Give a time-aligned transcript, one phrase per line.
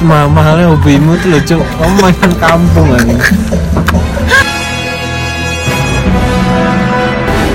[0.00, 3.12] Semahal-mahalnya hobimu tuh lucu Kamu mainan kampung aja.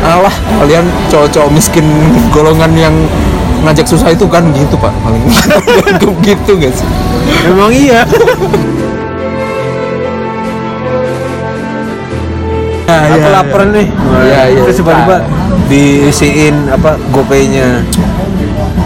[0.06, 1.90] Alah kalian cowok-cowok miskin
[2.30, 2.94] golongan yang
[3.66, 4.94] ngajak susah itu kan gitu pak.
[5.02, 5.26] Paling
[6.30, 6.90] gitu sih
[7.50, 8.06] Emang iya.
[12.86, 13.90] Ya, Aku lapar nih.
[13.90, 14.62] Iya, iya.
[14.70, 15.18] Terus tiba-tiba
[15.66, 17.82] diisiin apa gopaynya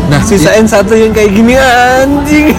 [0.09, 2.49] nah Sisain satu yang kayak gini anjing.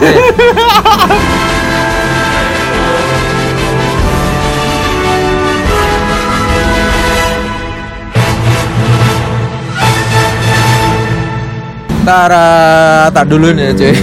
[12.06, 13.94] Tara tak dulu nih cuy.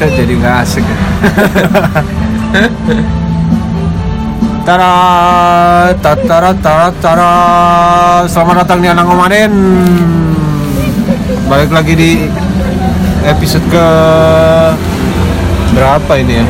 [0.00, 0.84] Saya jadi nggak asik.
[0.84, 0.96] ya.
[4.62, 4.94] Tara,
[5.98, 7.32] tatara, tara, tara.
[8.30, 9.52] Selamat datang di Anang Omanen.
[11.50, 12.10] Balik lagi di
[13.26, 13.88] episode ke
[15.74, 16.46] berapa ini ya?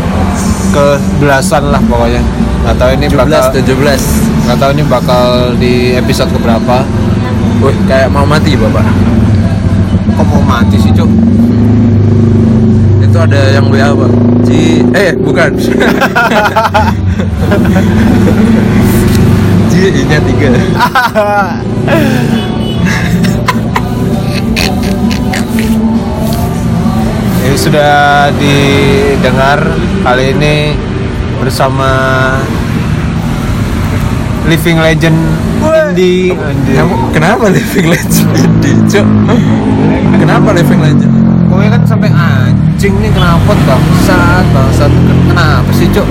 [0.72, 2.20] Ke belasan lah pokoknya.
[2.62, 3.68] Nggak tahu ini bakal 17
[4.42, 5.24] nggak tahu ini bakal
[5.56, 6.84] di episode ke berapa.
[6.84, 7.02] 17
[7.62, 8.82] Wih kayak mau mati bapak
[10.18, 11.06] Kok mau mati sih cuk?
[13.12, 14.08] Itu ada yang WA pak.
[14.48, 15.52] Ci Eh bukan.
[19.68, 20.48] Ci nya tiga.
[27.44, 29.60] Ini sudah didengar
[30.00, 30.72] kali ini
[31.36, 31.92] bersama
[34.48, 35.20] Living Legend
[35.60, 36.32] Indi.
[37.12, 39.04] Kenapa living legend ini cok
[40.16, 41.12] Kenapa living legend?
[41.52, 42.08] Pokoknya kan sampai
[42.82, 44.90] anjing nih kenapa bangsat bangsat.
[45.30, 46.02] Kenapa sih cok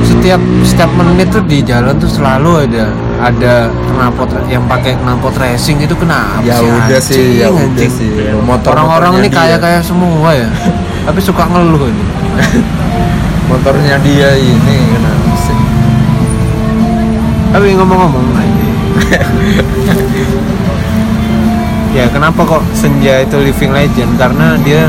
[0.00, 2.88] setiap setiap menit tuh di jalan tuh selalu ada
[3.20, 7.68] ada knalpot yang pakai knalpot racing itu kenapa Ya sih udah sih, anjing, ya udah
[7.68, 7.90] anjing?
[7.92, 8.08] sih.
[8.40, 10.48] Motor- orang-orang ini kaya kaya semua ya
[11.04, 12.04] tapi suka ngeluh ini.
[13.52, 15.60] Motornya dia ini kenapa sih
[17.52, 18.24] tapi ngomong-ngomong
[21.88, 24.12] ya kenapa kok senja itu living legend?
[24.14, 24.86] Karena dia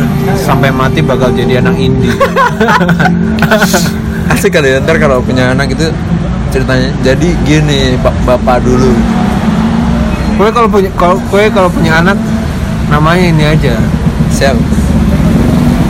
[0.49, 2.09] sampai mati bakal jadi anak indie
[4.29, 5.85] Asik kali ya, ntar kalau punya anak itu
[6.49, 8.89] ceritanya jadi gini bap- bapak dulu
[10.33, 12.15] Kue kalau punya kalau kue kalau punya anak
[12.87, 13.75] namanya ini aja.
[14.31, 14.55] siap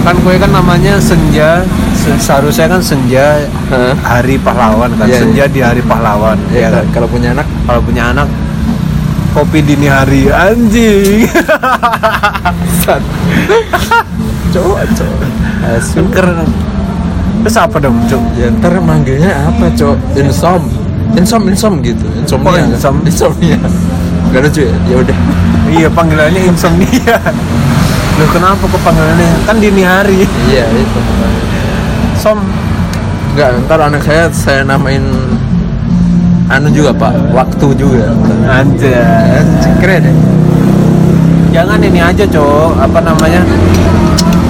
[0.02, 1.62] Kan kue kan namanya senja
[1.94, 3.94] se- seharusnya kan senja Hah?
[4.02, 5.06] hari pahlawan kan.
[5.06, 6.34] Iya, senja di hari pahlawan.
[6.50, 6.86] ya, Ya kan?
[6.91, 8.28] kalau punya anak Kalau punya anak
[9.30, 11.30] kopi dini hari anjing.
[14.49, 15.17] Cowok cowok
[15.69, 16.49] asu Keren.
[17.39, 18.19] Terus apa dong, Cuk?
[18.35, 20.61] ya ntar manggilnya apa cowok insom
[21.15, 22.67] insom insom gitu insomnia Oh, kan?
[22.69, 22.95] insom.
[23.09, 23.57] insomnia
[24.29, 25.17] gak lucu ya ya udah
[25.69, 27.17] iya, panggilannya insomnia.
[28.17, 29.29] Loh kenapa kok panggilannya?
[29.45, 30.25] Kan dini hari.
[30.45, 30.99] iya itu
[32.17, 32.41] Som.
[33.31, 35.05] Enggak, ntar anak saya saya namain
[36.49, 38.09] anu juga pak waktu juga
[38.49, 39.45] Anjay.
[39.79, 40.13] keren ya
[41.49, 42.77] Jangan ini aja, Cok.
[42.77, 43.41] Apa namanya?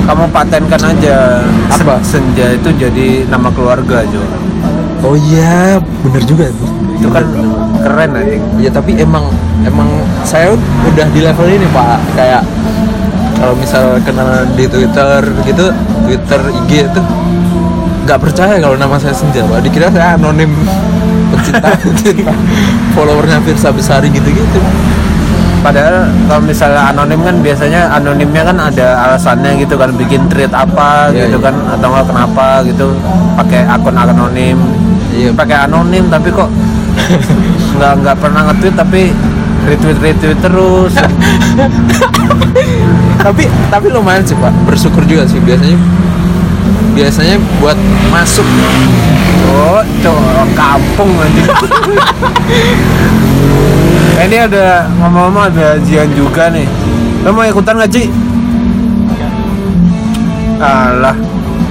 [0.09, 1.45] Kamu patenkan aja.
[1.69, 2.01] Apa?
[2.01, 4.27] Sen- Senja itu jadi nama keluarga, Cok.
[4.99, 6.67] oh iya bener juga tuh
[6.99, 7.23] Itu kan
[7.79, 8.43] keren anjing.
[8.59, 9.31] ya tapi emang
[9.63, 9.87] emang
[10.27, 10.51] saya
[10.83, 12.43] udah di level ini pak kayak
[13.39, 15.71] kalau misal kenalan di Twitter gitu
[16.03, 17.01] Twitter IG itu
[18.03, 20.51] nggak percaya kalau nama saya Senja pak dikira saya anonim
[21.31, 22.35] pecinta pecinta
[22.91, 24.59] followernya Firsa Besari gitu gitu
[25.59, 31.11] Padahal kalau misalnya anonim kan biasanya anonimnya kan ada alasannya gitu kan bikin tweet apa
[31.11, 31.45] Iya, gitu iya.
[31.51, 32.87] kan atau nggak kenapa gitu
[33.35, 34.57] pakai akun anonim.
[35.11, 35.35] Iya.
[35.35, 36.49] Pakai anonim tapi kok
[37.75, 39.01] nggak nggak pernah nge-tweet tapi
[39.67, 40.93] retweet retweet terus.
[43.25, 45.75] tapi tapi lumayan sih pak bersyukur juga sih biasanya
[46.95, 47.75] biasanya buat
[48.11, 48.47] masuk
[49.49, 51.47] Oh, cowok kampung anjing.
[54.15, 54.65] Eh, ini ada
[54.95, 56.67] ngomong-ngomong ada Jian juga nih.
[57.21, 58.03] Lo mau ikutan nggak Ci?
[60.59, 61.15] Alah.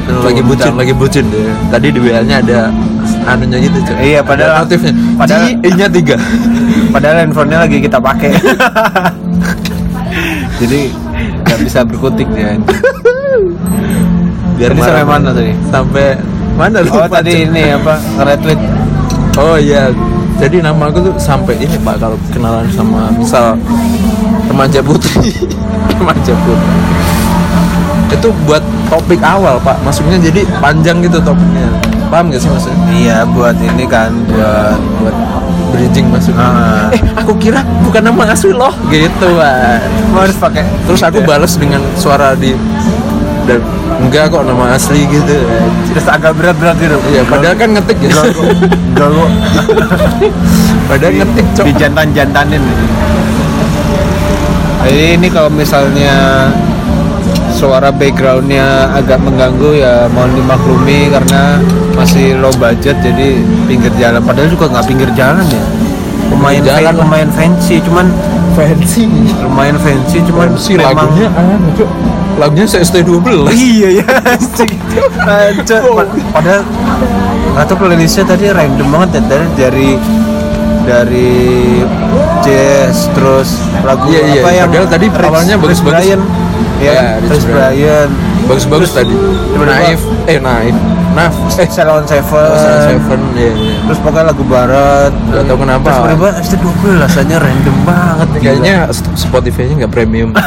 [0.09, 2.73] lagi bucin lagi bucin deh tadi di WA nya ada
[3.26, 6.17] anunya gitu cuy Iya, padahal- ada notifnya padahal- padahal nya tiga
[6.97, 8.32] Padahal handphonenya lagi kita pakai.
[10.59, 10.81] Jadi
[11.44, 12.56] nggak bisa berkutik dia.
[14.56, 15.53] biar Tadi sampai mana tadi?
[15.69, 16.06] sampai
[16.56, 18.61] mana lu Oh tadi ini apa nge-retweet.
[19.37, 19.93] oh iya
[20.38, 23.58] jadi nama aku tuh sampai ini pak kalau kenalan sama misal
[24.46, 25.35] remaja putri.
[25.99, 26.79] Remaja putri.
[28.14, 29.82] Itu buat topik awal pak.
[29.82, 31.67] Masuknya jadi panjang gitu topiknya.
[32.08, 32.79] Paham gak sih maksudnya?
[32.94, 35.17] Iya buat ini kan buat buat
[35.75, 36.41] bridging maksudnya.
[36.41, 36.88] Ah.
[36.96, 38.73] eh aku kira bukan nama asli loh.
[38.88, 39.82] Gitu pak.
[40.14, 42.55] Harus pakai terus aku balas dengan suara di
[43.48, 43.60] dan
[44.04, 45.36] enggak kok nama asli gitu
[45.88, 48.12] terus agak berat-berat gitu Iya, padahal kan ngetik ya.
[48.12, 48.44] Enggak kok.
[48.68, 49.30] Enggak kok.
[50.88, 51.64] Padahal ngetik, Cok.
[51.68, 52.62] Dijantan-jantanin.
[54.84, 56.48] Jadi ini kalau misalnya
[57.52, 61.58] suara backgroundnya agak mengganggu ya mohon dimaklumi karena
[61.98, 65.64] masih low budget jadi pinggir jalan padahal juga nggak pinggir jalan ya
[66.30, 68.06] lumayan Jalan lumayan fancy cuman
[68.54, 69.10] fancy.
[69.42, 71.90] lumayan fancy cuman memang lagunya aneh, Cok.
[72.38, 73.29] Lagunya CST12.
[73.69, 74.06] iya ya
[75.20, 75.82] Anjir.
[75.85, 76.62] Pa- padahal
[77.61, 79.88] tahu playlistnya tadi random banget ya dari dari
[80.85, 81.32] dari
[82.40, 83.50] jazz terus
[83.82, 84.40] lagu Iya, iya.
[84.40, 85.99] apa yang Padahal tadi Rich- awalnya bagus-bagus.
[85.99, 86.20] Brian
[86.79, 88.08] ya, Iya, Rich Brian
[88.41, 89.12] Bagus-bagus tadi.
[89.58, 90.73] Naif, eh naif.
[91.11, 92.49] Naf, eh Salon Seven
[92.87, 93.75] Seven, iya, iya.
[93.82, 95.84] terus pokoknya lagu barat Nggak tahu kenapa.
[95.84, 98.29] terus tiba-tiba ST20 rasanya random banget.
[98.38, 98.75] Kayaknya
[99.12, 100.31] Spotify-nya nggak premium.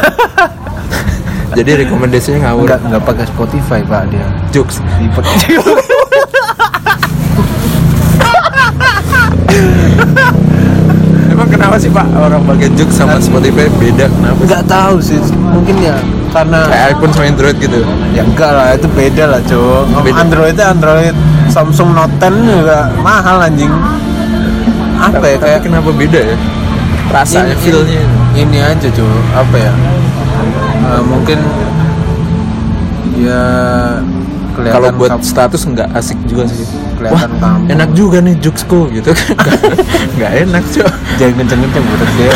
[1.52, 2.64] Jadi rekomendasinya ngawur.
[2.64, 4.24] nggak nggak pakai Spotify pak dia
[4.56, 4.80] Jokes.
[11.32, 14.08] Emang kenapa sih Pak orang pakai Jokes sama Spotify beda?
[14.08, 14.40] Kenapa?
[14.48, 15.20] nggak tahu sih
[15.52, 15.96] mungkin ya
[16.32, 17.80] karena Kayak iPhone sama Android gitu.
[18.16, 20.24] Ya enggak lah, itu beda lah Beda.
[20.24, 21.16] Android itu Android
[21.52, 23.68] Samsung Note 10 juga mahal anjing
[24.96, 26.38] Apa Tapi, ya kayak tapi kenapa beda ya?
[27.12, 28.00] Rasanya, feel-nya.
[28.32, 29.72] Ini aja cok, apa ya
[30.82, 31.40] Eh, Mungkin
[33.14, 33.44] Ya
[34.52, 36.66] kelihatan Kalau buat kap- status nggak asik juga sih.
[36.96, 37.70] Kelihatan Wah, kampung.
[37.70, 39.30] enak juga nih Juxco gitu kan.
[40.16, 40.90] Nggak enak, Cok.
[41.16, 42.34] Jangan kenceng-kenceng buat dia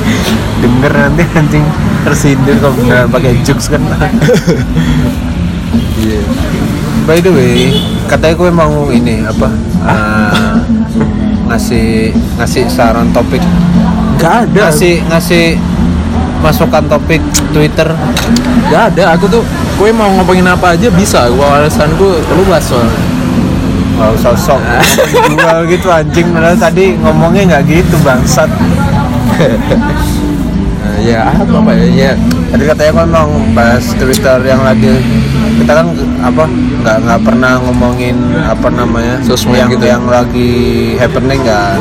[0.60, 1.64] Denger nanti anjing
[2.00, 3.82] tersindir kalau beneran pakai jokes kan
[5.98, 6.20] Iya.
[7.04, 7.72] By the way,
[8.06, 9.48] katanya gue mau ini apa
[9.82, 10.54] eh,
[11.46, 11.88] ngasih
[12.36, 13.40] ngasih saran topik
[14.16, 14.60] Nggak ada.
[14.66, 15.44] ngasih ngasih
[16.40, 17.88] masukan topik Twitter
[18.68, 19.16] Nggak ada.
[19.16, 19.42] Aku tuh
[19.78, 21.28] gue mau ngomongin apa aja bisa.
[21.32, 23.18] Wawasanku luas soalnya.
[23.98, 24.62] Wow, sosok
[25.26, 28.46] jual gitu anjing padahal tadi ngomongnya nggak gitu bangsat
[30.78, 31.86] Nah, ya apa apa ya?
[31.90, 32.12] Ya
[32.54, 35.02] tadi katanya kan mau bahas Twitter yang lagi
[35.58, 35.86] kita kan
[36.22, 39.98] apa nggak nggak pernah ngomongin apa namanya Sosmed yang gitu ya?
[39.98, 40.54] yang lagi
[41.02, 41.78] happening kan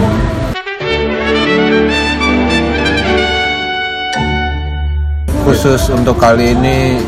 [5.48, 7.00] khusus untuk kali ini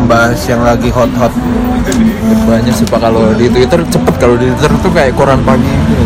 [0.00, 1.28] membahas yang lagi hot-hot
[2.48, 6.04] banyak sih Pak kalau di Twitter cepet kalau di Twitter tuh kayak koran pagi gitu.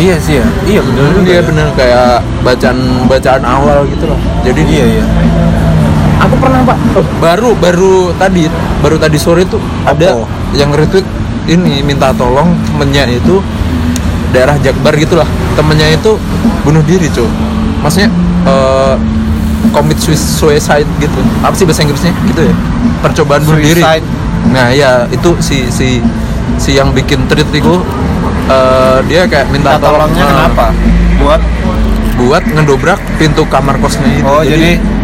[0.00, 1.40] iya sih ya iya Iya ya.
[1.44, 4.18] bener kayak bacaan bacaan awal gitu loh.
[4.48, 5.04] Jadi iya iya
[6.24, 6.78] Aku pernah pak.
[7.20, 8.48] baru baru tadi
[8.80, 10.24] baru tadi sore tuh ada
[10.56, 11.04] yang retweet
[11.52, 13.44] ini minta tolong temennya itu
[14.32, 16.16] daerah Jakbar gitulah temennya itu
[16.64, 17.28] bunuh diri cuy.
[17.84, 18.08] Maksudnya
[18.48, 18.96] eh
[19.76, 21.20] commit sui- suicide gitu.
[21.44, 22.54] Apa sih bahasa Inggrisnya gitu ya?
[23.04, 23.84] Percobaan bunuh diri.
[24.48, 26.00] Nah ya itu si si
[26.56, 27.74] si yang bikin tweet itu
[28.48, 30.66] eh, dia kayak minta, minta tolongnya eh, kenapa
[31.20, 31.42] buat
[32.16, 34.24] buat ngedobrak pintu kamar kosnya itu.
[34.24, 34.95] oh jadi, nah,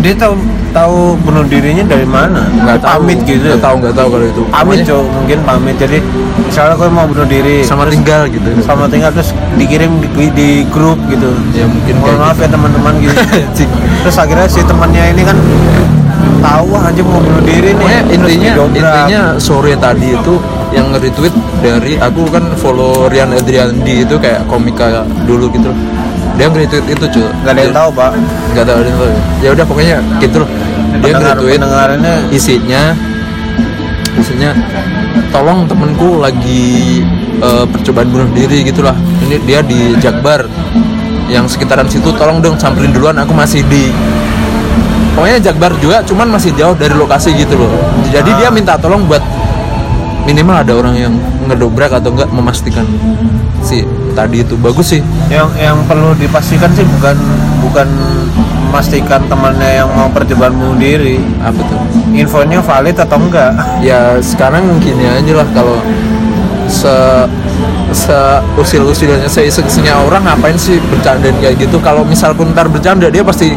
[0.00, 0.34] dia tahu
[0.72, 2.48] tahu bunuh dirinya dari mana?
[2.48, 2.88] Nggak tahu.
[3.04, 3.44] pamit gitu.
[3.44, 4.42] Nggak tahu nggak tahu kalau itu.
[4.48, 5.76] Pamit cok mungkin pamit.
[5.76, 5.98] Jadi
[6.44, 8.48] misalnya gue mau bunuh diri sama tinggal gitu.
[8.64, 9.30] sama tinggal terus
[9.60, 11.30] dikirim di, di grup gitu.
[11.52, 12.44] Ya mungkin mohon maaf gitu.
[12.44, 13.14] ya teman-teman gitu.
[14.06, 15.36] Terus akhirnya si temannya ini kan
[16.38, 17.84] tahu anjing mau bunuh diri nih.
[17.84, 20.34] Pokoknya Terus intinya intinya sore tadi itu
[20.72, 21.34] yang nge-retweet
[21.64, 25.72] dari aku kan follow Rian Adriandi itu kayak komika dulu gitu.
[25.72, 25.97] loh.
[26.38, 27.26] Dia nge-retweet itu cuy.
[27.42, 28.10] nggak ada yang tahu pak
[28.54, 29.12] Nggak tahu ada yang tahu.
[29.42, 30.50] Ya udah pokoknya gitu loh.
[31.02, 31.60] Dia nge-retweet
[32.30, 32.82] isinya
[34.18, 34.50] isinya
[35.30, 37.00] tolong temenku lagi
[37.38, 38.94] eh, percobaan bunuh diri gitulah
[39.26, 40.44] ini dia di Jakbar
[41.30, 43.94] yang sekitaran situ tolong dong samperin duluan aku masih di
[45.14, 47.70] pokoknya Jakbar juga cuman masih jauh dari lokasi gitu loh
[48.10, 49.22] jadi dia minta tolong buat
[50.28, 51.14] minimal ada orang yang
[51.48, 52.84] ngedobrak atau enggak memastikan
[53.64, 53.80] si
[54.12, 55.00] tadi itu bagus sih.
[55.32, 57.16] Yang yang perlu dipastikan sih bukan
[57.64, 57.88] bukan
[58.68, 61.80] memastikan temannya yang mau percobaan bunuh diri apa tuh?
[62.12, 63.56] Infonya valid atau enggak?
[63.88, 65.80] Ya sekarang gini aja lah kalau
[66.68, 66.92] se
[67.88, 68.18] se
[68.60, 71.80] usil usilnya se iseng orang ngapain sih bercandain kayak gitu?
[71.80, 73.56] Kalau misal pun ntar bercanda dia pasti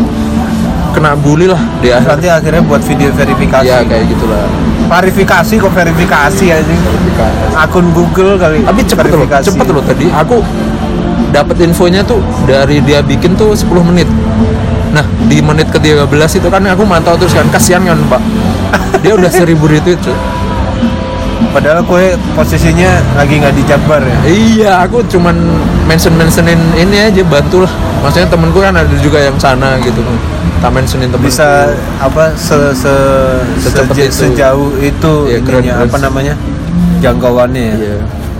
[0.95, 1.99] kena bully lah dia.
[1.99, 3.67] Nanti akhirnya buat video verifikasi.
[3.67, 6.75] Ya kayak gitulah klarifikasi kok verifikasi aja.
[7.55, 8.59] Akun Google kali.
[8.67, 9.45] Tapi cepet loh Verifikasi.
[9.47, 10.05] cepet loh tadi.
[10.11, 10.43] Aku
[11.31, 14.11] dapat infonya tuh dari dia bikin tuh 10 menit.
[14.91, 18.21] Nah di menit ke 13 itu kan aku mantau terus kan kasihan kan pak?
[18.99, 20.11] Dia udah seribu retweet cuy.
[21.55, 24.17] Padahal kue posisinya lagi nggak di Jakbar ya?
[24.23, 25.35] Iya, aku cuman
[25.91, 27.71] mention mentionin ini aja bantu lah.
[27.99, 29.99] Maksudnya temenku kan ada juga yang sana gitu.
[30.57, 31.25] Tak mentionin temen.
[31.25, 32.93] bisa apa se, se,
[33.59, 34.15] Secepat seje- itu.
[34.29, 36.33] sejauh itu Iya, keren, ininya, keren apa namanya
[36.99, 37.97] jangkauannya ya Iya.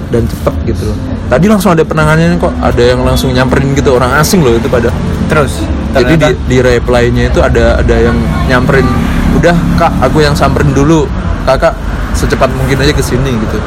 [0.07, 0.97] Dan cepet gitu loh.
[1.27, 2.51] Tadi langsung ada penanganannya kok.
[2.57, 4.91] Ada yang langsung nyamperin gitu orang asing loh itu pada.
[5.27, 8.15] terus Jadi di, ternyata- di reply-nya itu ada ada yang
[8.45, 8.83] nyamperin.
[9.33, 11.07] Udah kak, aku yang samperin dulu.
[11.41, 11.73] Kakak
[12.13, 13.57] secepat mungkin aja ke sini gitu.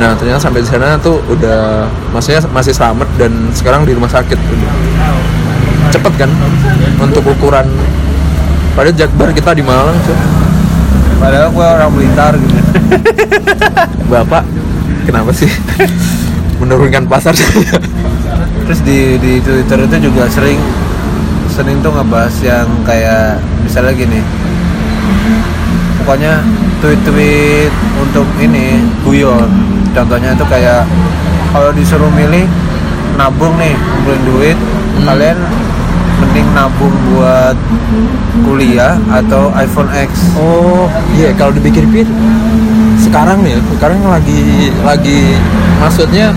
[0.00, 4.36] Nah ternyata sampai di sana tuh udah, maksudnya masih selamat dan sekarang di rumah sakit.
[4.38, 4.72] Udah.
[5.92, 6.30] Cepet kan
[7.00, 7.66] untuk ukuran.
[8.72, 10.16] Pada Jakbar kita di Malang tuh.
[11.20, 12.50] padahal gue orang Blitar gitu
[14.10, 14.42] Bapak,
[15.06, 15.46] kenapa sih
[16.60, 17.78] menurunkan pasar saya?
[18.66, 20.58] terus di di Twitter itu juga sering
[21.50, 24.20] sering tuh ngebahas yang kayak misalnya gini
[26.00, 26.40] pokoknya
[26.80, 29.50] tweet-tweet untuk ini guyon
[29.92, 30.82] contohnya itu kayak
[31.48, 32.48] kalau disuruh milih
[33.14, 34.58] nabung nih ngumpulin duit
[34.92, 35.08] Hmm.
[35.08, 35.38] kalian
[36.20, 37.56] mending nabung buat
[38.42, 42.04] kuliah atau iPhone X Oh, iya kalau dipikir-pikir
[42.98, 45.34] sekarang nih, sekarang lagi lagi
[45.78, 46.30] maksudnya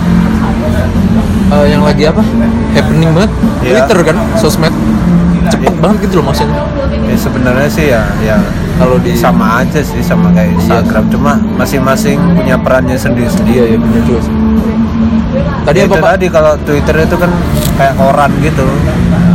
[1.46, 2.22] eh, yang lagi apa?
[2.72, 3.82] Happening banget Iya.
[3.82, 4.74] Twitter kan, sosmed.
[5.46, 5.78] Cepet Iya.
[5.78, 6.58] banget gitu loh maksudnya.
[7.06, 8.34] ya sebenarnya sih ya ya
[8.76, 13.78] Kalau di sama aja sih sama kayak Instagram cuma masing-masing punya perannya sendiri-sendiri Iya, iya
[13.78, 14.34] benar juga sih.
[15.64, 16.08] Tadi Ya, apa Pak?
[16.14, 17.30] tadi kalau Twitter itu kan
[17.74, 18.66] kayak koran gitu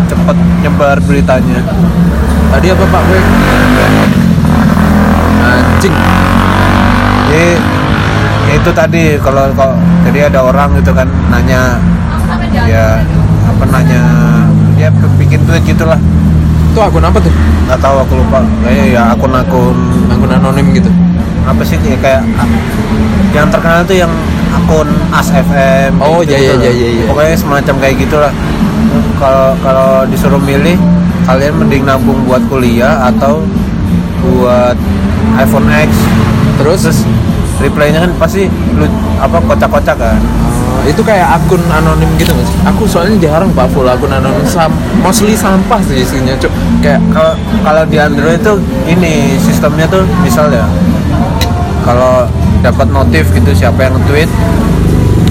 [0.08, 1.60] cepet nyebar beritanya
[2.50, 3.20] Tadi apa Pak gue?
[5.42, 5.96] Anjing.
[7.28, 7.48] jadi
[8.46, 9.72] ya itu tadi kalau kok
[10.04, 11.80] jadi ada orang gitu kan nanya
[12.62, 13.00] ya
[13.48, 14.02] apa nanya
[14.76, 15.98] dia bikin tweet gitulah
[16.72, 17.34] Itu akun apa tuh?
[17.72, 19.78] nggak tahu aku lupa kayak ya akun-akun
[20.12, 20.92] Akun anonim gitu.
[21.48, 22.22] apa sih ya, kayak
[23.32, 24.12] yang terkenal tuh yang
[24.52, 27.06] akun As FM Oh, gitu, iya, iya, gitu iya, iya, iya.
[27.08, 28.34] pokoknya semacam kayak gitulah
[29.16, 30.76] kalau kalau disuruh milih
[31.24, 33.40] kalian mending nabung buat kuliah atau
[34.20, 34.76] buat
[35.40, 35.90] iPhone X
[36.60, 37.00] Terus, terus
[37.62, 38.86] reply-nya kan pasti lu
[39.22, 42.58] apa kocak-kocak kan eh, itu kayak akun anonim gitu sih?
[42.66, 44.74] Aku soalnya jarang Pak full akun anonim sam
[45.06, 46.50] mostly sampah sih isinya, Cuk.
[46.82, 48.54] Kayak kalau kalau di Android itu
[48.90, 50.66] ini sistemnya tuh misal ya
[51.86, 52.26] kalau
[52.62, 54.30] dapat notif gitu siapa yang nge-tweet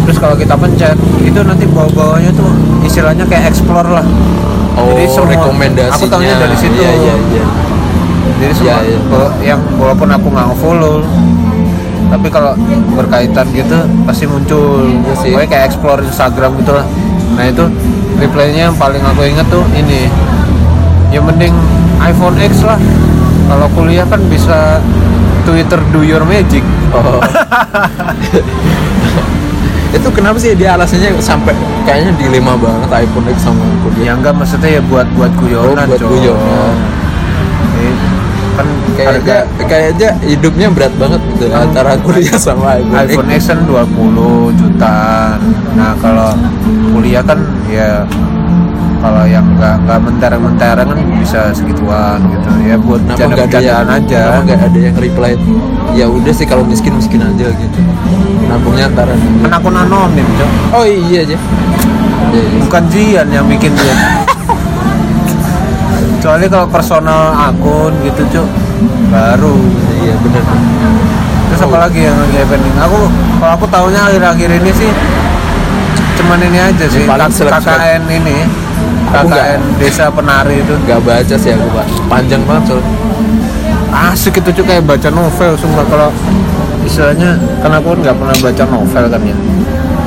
[0.05, 2.51] terus kalau kita pencet itu nanti bawah-bawahnya tuh
[2.83, 4.03] istilahnya kayak explore lah
[4.75, 5.95] oh, rekomendasinya.
[5.95, 7.45] aku tahunya dari situ Iya, iya, iya.
[8.43, 9.55] jadi semua Iya, iya.
[9.55, 11.07] yang walaupun aku nggak follow
[12.11, 12.53] tapi kalau
[12.99, 14.83] berkaitan gitu pasti muncul.
[14.91, 15.31] Iya sih.
[15.31, 16.87] pokoknya kayak explore Instagram gitu lah.
[17.39, 17.65] Nah itu
[18.19, 20.11] reply-nya yang paling aku inget tuh ini.
[21.15, 21.55] Ya mending
[22.03, 22.79] iPhone X lah.
[23.51, 24.83] Kalau kuliah kan bisa
[25.47, 26.63] Twitter do your magic.
[26.91, 27.23] Oh.
[29.91, 31.51] itu kenapa sih dia alasannya sampai
[31.83, 34.11] kayaknya dilema banget iPhone X sama kuliah?
[34.11, 36.75] Ya enggak maksudnya ya buat buat guyonan Oh, buat guyonan.
[38.61, 43.43] Kan kayaknya harga kayaknya hidupnya berat banget gitu Kan antara kuliah sama iPhone, iPhone X
[43.49, 45.39] kan 20 jutaan.
[45.73, 46.37] Nah, kalau
[46.93, 47.41] kuliah kan
[47.73, 48.05] ya
[49.01, 54.45] kalau yang nggak nggak mentereng-mentereng kan bisa segituan gitu ya buat nggak ada yang aja
[54.45, 55.33] nggak ada yang reply?
[55.97, 57.79] Ya udah sih kalau miskin miskin aja gitu.
[58.45, 59.17] Nabungnya antara.
[59.17, 60.51] kan akun anonim Cok.
[60.77, 61.37] Oh iya aja.
[62.69, 64.29] Bukan Jian yang bikin dia
[66.21, 68.49] kecuali kalau personal akun gitu cuk
[69.09, 69.57] baru
[69.99, 70.45] Iya benar.
[71.49, 72.99] terus apa lagi yang lagi happening aku
[73.37, 74.91] kalau aku tahunya akhir-akhir ini sih
[76.15, 77.33] cuman ini aja sih paling.
[77.33, 78.37] KKN ini
[79.09, 81.87] nggak- KKN desa penari itu Gak baca sih aku pak.
[82.07, 82.93] Panjang banget soalnya.
[84.13, 86.13] asik itu cuy kayak baca novel sumpah kalau
[86.81, 89.37] istilahnya karena aku nggak pernah baca novel kan ya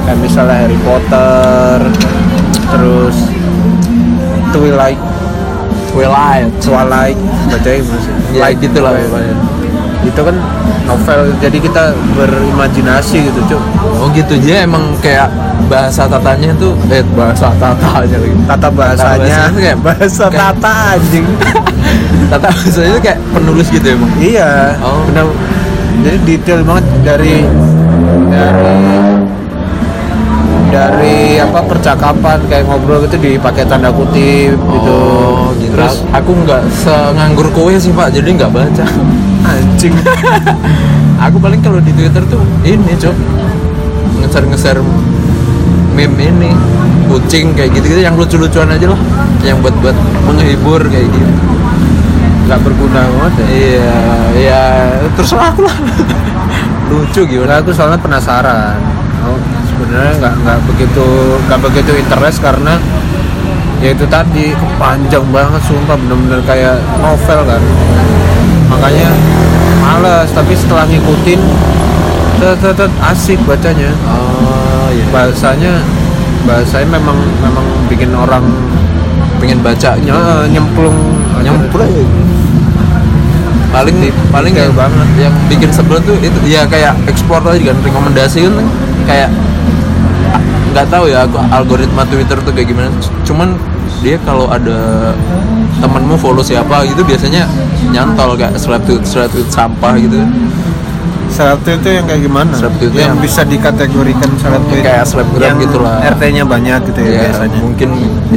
[0.03, 1.77] kayak misalnya Harry Potter
[2.69, 3.17] terus
[4.51, 5.01] Twilight
[5.93, 6.49] Twilight.
[6.57, 9.35] Twilight baca gimana sih Ya Light gitu lah pokoknya.
[10.03, 10.35] itu kan
[10.83, 13.61] novel jadi kita berimajinasi gitu cuy
[13.95, 15.31] Oh gitu dia emang kayak
[15.65, 18.35] bahasa tatanya tuh eh bahasa tatanya lagi.
[18.43, 21.25] tata bahasanya tuh kayak- bahasa kayak- tata anjing
[22.33, 24.11] Tata bahasanya tuh kayak penulis gitu emang.
[24.19, 25.07] iya Oh.
[25.07, 25.23] benar
[26.03, 27.35] jadi detail banget dari
[28.27, 28.75] dari
[30.73, 35.77] dari apa percakapan kayak ngobrol gitu dipakai tanda kutip gitu Oh, gitu.
[35.77, 38.85] terus aku nggak senganggur kowe sih pak, jadi nggak baca.
[39.53, 39.93] anjing.
[41.29, 43.15] Aku paling kalau di Twitter tuh ini cok
[44.19, 44.81] ngeser-ngeser
[45.93, 46.51] meme ini
[47.07, 48.99] kucing kayak gitu-gitu yang lucu-lucuan aja lah.
[49.45, 51.31] Yang buat-buat menghibur kayak gitu.
[52.49, 53.45] Nggak berguna banget ya?
[53.47, 53.99] Iya
[54.35, 54.61] ya
[55.15, 55.77] terserah aku lah.
[56.91, 57.53] Lucu Enggak, gimana?
[57.63, 58.92] Aku soalnya penasaran.
[59.93, 61.05] Sebenarnya nggak nggak begitu
[61.45, 62.81] nggak begitu interest karena
[63.77, 67.61] ya itu tadi panjang banget sumpah bener-bener kayak novel kan.
[68.73, 69.13] Makanya
[69.77, 71.37] males tapi setelah ngikutin
[72.41, 73.93] tet, tet, tet, asik bacanya.
[74.09, 75.77] oh iya Bahasanya
[76.49, 78.49] bahasanya memang memang bikin orang
[79.37, 80.09] pengen baca gitu.
[80.09, 80.97] ny- nyemplung
[81.37, 82.01] nyempur aja
[83.69, 85.07] paling Di- paling yang banget.
[85.29, 88.53] yang bikin sebel tuh itu ya kayak explore tadi kan rekomendasi kan
[89.05, 89.29] kayak
[90.73, 92.89] nggak tahu ya aku algoritma Twitter tuh kayak gimana
[93.23, 93.53] cuman
[94.01, 95.13] dia kalau ada
[95.77, 97.45] temenmu follow siapa gitu biasanya
[97.87, 100.17] nyantol kayak slap tweet slap tweet sampah gitu
[101.33, 102.53] Seleb tweet itu yang kayak gimana?
[102.53, 105.97] Seleb tweet yang yang- bisa dikategorikan seleb tweet Kayak selebgram yang gitu lah.
[106.05, 107.57] RT-nya banyak gitu ya, ya biasanya.
[107.57, 107.89] mungkin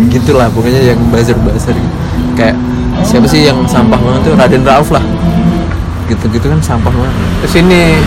[0.09, 1.93] gitulah pokoknya yang buzzer buzzer gitu.
[2.33, 2.57] kayak
[3.05, 5.05] siapa sih yang sampah banget tuh Raden Rauf lah
[6.09, 7.13] gitu-gitu kan sampah banget
[7.45, 8.01] Terus ini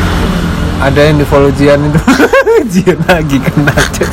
[0.79, 1.99] ada yang di follow Jian itu.
[2.71, 4.09] Jian lagi kena Cuk.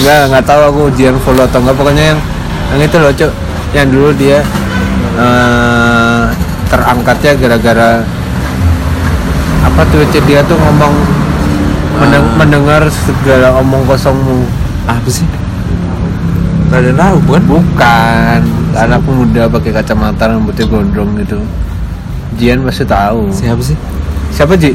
[0.00, 1.76] Enggak, nggak tahu aku Jian follow atau enggak.
[1.76, 2.18] Pokoknya yang
[2.72, 3.32] yang itu loh Cuk.
[3.72, 4.38] Yang dulu dia
[5.14, 6.22] eh,
[6.68, 7.90] terangkatnya gara-gara
[9.62, 10.92] apa tweetnya dia tuh ngomong
[11.96, 12.36] mendeng- Ah.
[12.36, 14.42] mendengar segala omong kosongmu.
[14.84, 15.26] Apa sih?
[16.68, 17.42] Raden Rauf bukan?
[17.46, 18.40] Bukan.
[18.72, 21.38] Anak muda pakai kacamata rambutnya gondrong gitu.
[22.34, 23.28] Jian pasti tahu.
[23.28, 23.76] Siapa sih?
[24.32, 24.72] Siapa Ji?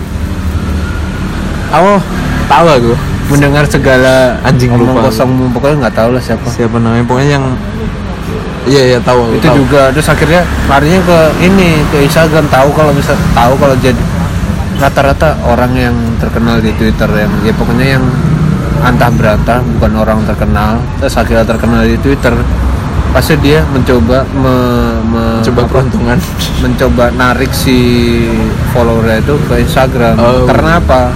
[1.73, 1.99] Oh
[2.47, 2.93] tahu aku
[3.27, 5.11] mendengar segala Anjing, omong lupa.
[5.11, 6.47] kosongmu pokoknya nggak tahu lah siapa.
[6.47, 7.45] Siapa namanya pokoknya yang
[8.67, 9.57] iya iya tahu aku, itu tahu.
[9.63, 13.95] juga terus akhirnya larinya ke ini ke Instagram tahu kalau bisa tahu kalau jadi
[14.77, 18.03] rata-rata orang yang terkenal di Twitter yang ya pokoknya yang
[18.77, 20.77] antah berantah bukan orang terkenal.
[21.01, 22.31] Terus akhirnya terkenal di Twitter
[23.09, 24.55] pasti dia mencoba me,
[25.01, 26.17] me- coba apa, peruntungan.
[26.61, 27.79] Mencoba narik si
[28.71, 30.15] followernya itu ke Instagram.
[30.19, 30.45] Oh.
[30.45, 31.09] karena apa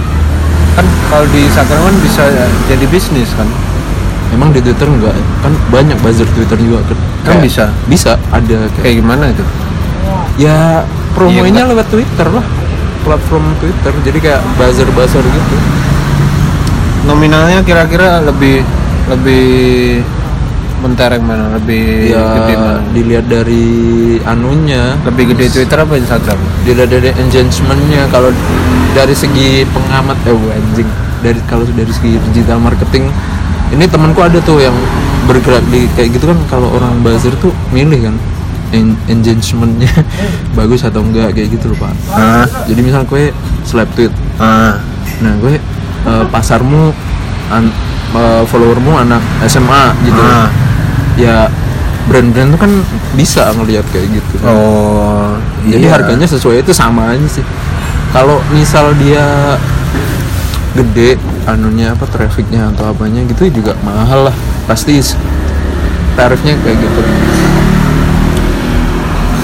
[0.72, 2.22] kan kalau di Instagram kan bisa
[2.66, 3.48] jadi bisnis kan?
[4.32, 5.12] Emang di Twitter enggak?
[5.44, 6.96] Kan banyak buzzer Twitter juga kan.
[7.22, 7.64] Kan Kayak- bisa?
[7.84, 8.12] bisa.
[8.32, 9.44] Ada kayak kayak gimana itu?
[10.40, 12.44] Ya promonya Iya, lewat Twitter lah.
[13.04, 13.92] Platform Twitter.
[14.00, 15.56] Jadi kayak buzzer buzzer gitu.
[17.04, 18.62] Nominalnya kira-kira lebih
[19.10, 20.00] lebih
[20.82, 21.54] mentereng mana?
[21.56, 22.82] Lebih ya gede mana?
[22.90, 23.66] dilihat dari
[24.26, 24.98] anunya.
[25.06, 26.38] Lebih gede Twitter apa Instagram?
[26.66, 28.10] Dilihat dari engagementnya.
[28.10, 28.34] Kalau
[28.92, 30.88] dari segi pengamat eh anjing.
[31.22, 33.06] Dari kalau dari segi digital marketing
[33.70, 34.74] ini temanku ada tuh yang
[35.30, 36.38] bergerak di kayak gitu kan.
[36.50, 38.16] Kalau orang buzzer tuh milih kan
[38.74, 39.88] en- engagementnya.
[40.58, 41.94] Bagus atau enggak kayak gitu loh pak.
[42.10, 42.44] Ah.
[42.66, 43.30] Jadi misal gue
[43.62, 44.10] slap tweet.
[44.42, 44.82] Ah.
[45.22, 45.56] Nah gue
[46.02, 46.90] eh, pasarmu
[47.52, 47.70] an,
[48.18, 50.20] eh, followermu anak SMA gitu.
[50.20, 50.50] Ah.
[51.16, 51.48] Ya
[52.10, 52.72] brand-brand tuh kan
[53.14, 54.34] bisa ngelihat kayak gitu.
[54.42, 55.94] Oh jadi iya.
[55.94, 57.44] harganya sesuai itu sama aja sih.
[58.12, 59.56] Kalau misal dia
[60.72, 64.36] gede anunya apa trafficnya atau apanya gitu juga mahal lah.
[64.66, 64.98] Pasti
[66.18, 67.00] tarifnya kayak gitu.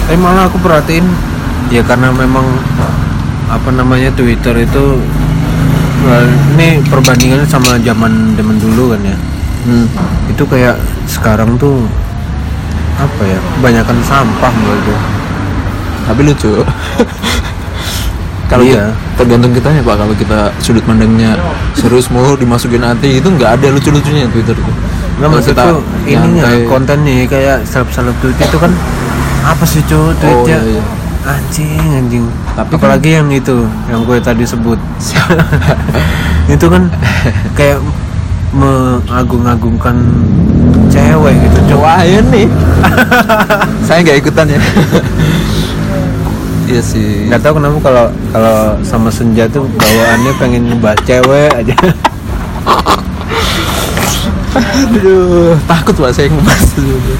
[0.08, 1.04] Tapi malah aku perhatiin
[1.68, 2.44] ya karena memang
[3.48, 5.00] apa namanya Twitter itu
[6.04, 9.16] well, ini perbandingannya sama zaman zaman dulu kan ya
[9.68, 9.86] hmm.
[10.32, 11.84] itu kayak sekarang tuh
[12.96, 15.00] apa ya kebanyakan sampah menurut gue
[16.02, 16.64] tapi lucu.
[18.48, 18.80] Kalau Iya.
[18.80, 20.00] kita- tergantung kitanya pak.
[20.00, 21.36] Kalau kita sudut pandangnya
[21.76, 24.72] serius mulu dimasukin hati itu nggak ada lucu-lucunya Twitter itu
[25.20, 28.72] Nggak maksud tuh ininya nyantai- kontennya kayak seleb-seleb tweet itu kan
[29.44, 30.82] apa sih cuy tweetnya iya, iya.
[31.28, 32.24] anjing anjing.
[32.56, 34.80] Tapi kan- apalagi yang itu yang gue tadi sebut.
[36.48, 36.88] Itu kan
[37.52, 37.84] kayak
[38.52, 39.96] mengagung-agungkan
[40.88, 41.58] cewek gitu.
[41.78, 42.46] Ya nih.
[43.86, 44.60] Saya nggak ikutan ya.
[46.68, 47.32] Iya sih.
[47.32, 51.76] Nggak tahu kenapa kalau kalau sama senja tuh bawaannya pengen ngebahas cewek aja.
[54.58, 57.14] Aduh Takut pak saya ngebahas itu.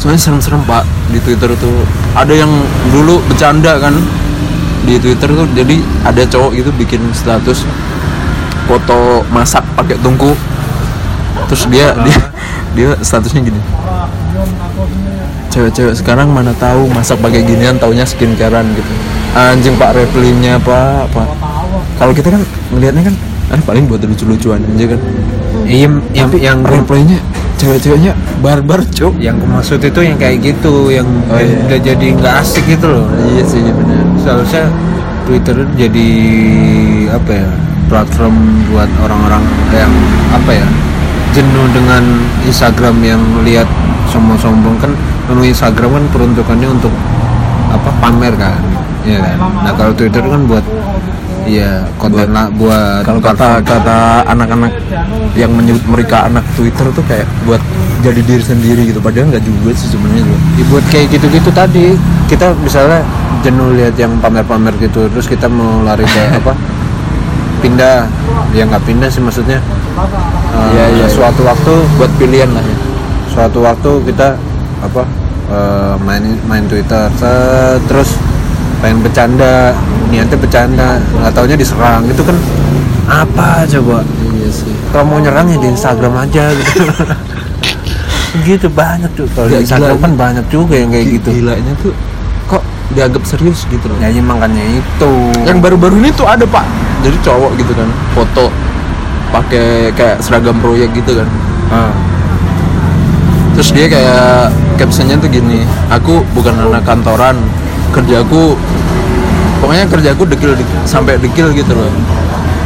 [0.00, 0.82] Soalnya serem-serem pak
[1.14, 1.86] Di Twitter tuh.
[2.18, 2.50] Ada yang
[2.90, 3.94] dulu bercanda kan
[4.82, 5.46] Di Twitter tuh.
[5.54, 7.62] Jadi ada cowok gitu bikin status
[8.66, 10.34] Foto masak pakai tungku
[11.50, 12.18] Terus dia dia
[12.78, 13.60] dia statusnya gini.
[15.50, 18.92] Cewek-cewek sekarang mana tahu masak pakai ginian taunya skincarean gitu.
[19.34, 21.26] Anjing pak replinnya pak pak.
[21.98, 23.14] Kalau kita kan melihatnya kan
[23.50, 25.00] ah paling buat lucu-lucuan aja kan.
[25.66, 27.18] Iya yang yang replaynya
[27.58, 29.18] cewek-ceweknya barbar cuk.
[29.18, 31.66] Yang aku maksud itu yang kayak gitu yang Oh, iya.
[31.66, 33.10] udah jadi nggak asik gitu loh.
[33.26, 34.06] Iya sih benar.
[34.22, 34.70] Seharusnya
[35.26, 36.08] Twitter itu jadi
[37.10, 37.48] apa ya
[37.90, 38.34] platform
[38.70, 39.42] buat orang-orang
[39.74, 39.90] yang
[40.30, 40.66] apa ya
[41.30, 42.02] jenuh dengan
[42.42, 43.66] Instagram yang lihat
[44.10, 44.90] sombong-sombong kan
[45.30, 46.92] memang Instagram kan peruntukannya untuk
[47.70, 48.58] apa pamer kan?
[49.06, 49.38] Ya kan?
[49.62, 50.64] Nah kalau Twitter kan buat
[51.48, 54.70] iya konten lah buat kalau kata kata anak-anak
[55.38, 57.62] yang menyebut mereka anak Twitter tuh kayak buat
[58.02, 58.98] jadi diri sendiri gitu.
[58.98, 61.94] Padahal nggak juga sih sebenarnya tuh Ya, buat kayak gitu-gitu tadi
[62.26, 63.06] kita misalnya
[63.40, 66.52] jenuh lihat yang pamer-pamer gitu terus kita mau lari ke apa?
[67.62, 68.10] Pindah.
[68.50, 69.62] Ya nggak pindah sih maksudnya
[70.00, 71.06] Iya, iya, iya.
[71.08, 72.76] suatu waktu buat pilihan lah ya.
[73.30, 74.34] Suatu waktu kita
[74.80, 75.02] apa
[75.50, 77.08] eh, main main Twitter.
[77.16, 78.16] Set, terus
[78.80, 79.76] pengen bercanda
[80.08, 80.88] niatnya bercanda.
[81.20, 82.02] Nggak taunya diserang.
[82.08, 82.36] Itu kan
[83.10, 84.02] apa coba?
[84.36, 84.72] Iya sih.
[84.90, 86.80] Kalau mau nyerang ya di Instagram aja gitu.
[88.46, 89.26] Gitu banyak tuh.
[89.34, 91.28] Kalau di Instagram kan banyak juga yang kayak gitu.
[91.34, 91.90] gilanya tuh
[92.46, 92.62] kok
[92.94, 93.98] dianggap serius gitu loh?
[93.98, 95.12] Ya ya makanya itu.
[95.42, 96.62] Yang baru-baru ini tuh ada pak.
[97.02, 98.69] Jadi cowok gitu kan foto
[99.30, 101.28] pakai kayak seragam proyek gitu kan.
[101.70, 101.90] Ah,
[103.54, 107.36] terus dia kayak captionnya tuh gini aku bukan anak kantoran
[107.90, 108.56] kerjaku
[109.60, 111.90] pokoknya kerjaku dekil, dekil- sampai dekil gitu loh.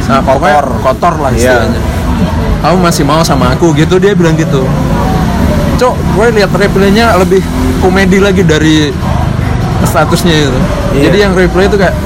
[0.04, 0.64] Nah, Kotor.
[0.80, 1.38] kotor lah Iya.
[1.64, 1.80] istilahnya.
[2.60, 3.72] Kamu masih mau sama aku?
[3.72, 4.64] Gitu dia bilang gitu.
[5.74, 7.40] Cok gue lihat replaynya lebih
[7.80, 8.88] komedi lagi dari
[9.82, 10.60] statusnya itu.
[10.94, 11.02] Iya.
[11.04, 11.96] jadi yang replay itu kayak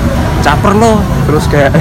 [0.41, 0.99] caper lo.
[1.27, 1.75] Terus kayak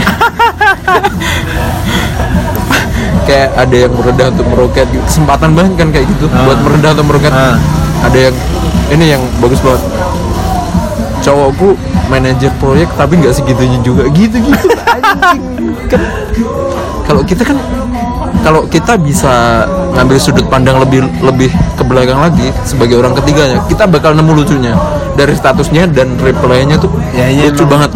[3.28, 5.04] kayak ada yang merendah untuk meroket gitu.
[5.04, 6.44] kesempatan banget kan kayak gitu Ah.
[6.44, 7.60] buat merendah untuk meroket Ah.
[8.02, 8.36] ada yang
[8.88, 9.84] ini yang bagus banget
[11.20, 11.76] cowokku
[12.08, 14.56] manajer proyek tapi nggak segitunya juga gitu gitu
[15.92, 16.02] kan
[17.04, 17.58] kalau kita kan
[18.40, 23.84] kalau kita bisa ngambil sudut pandang lebih lebih ke belakang lagi sebagai orang ketiganya kita
[23.84, 24.72] bakal nemu lucunya
[25.14, 27.82] dari statusnya dan reply-nya tuh Ya, iya, lucu emang.
[27.82, 27.92] banget.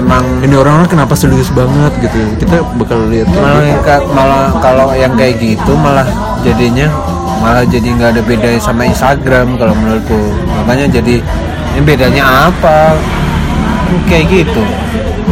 [0.00, 4.90] Emang ini orang-orang kenapa serius banget gitu kita bakal lihat malah yang ka- malah kalau
[4.92, 6.08] yang kayak gitu malah
[6.40, 6.88] jadinya
[7.40, 10.20] malah jadi nggak ada beda sama Instagram kalau menurutku.
[10.60, 11.24] Makanya jadi
[11.72, 12.92] ini bedanya apa?
[14.04, 14.60] Kayak gitu.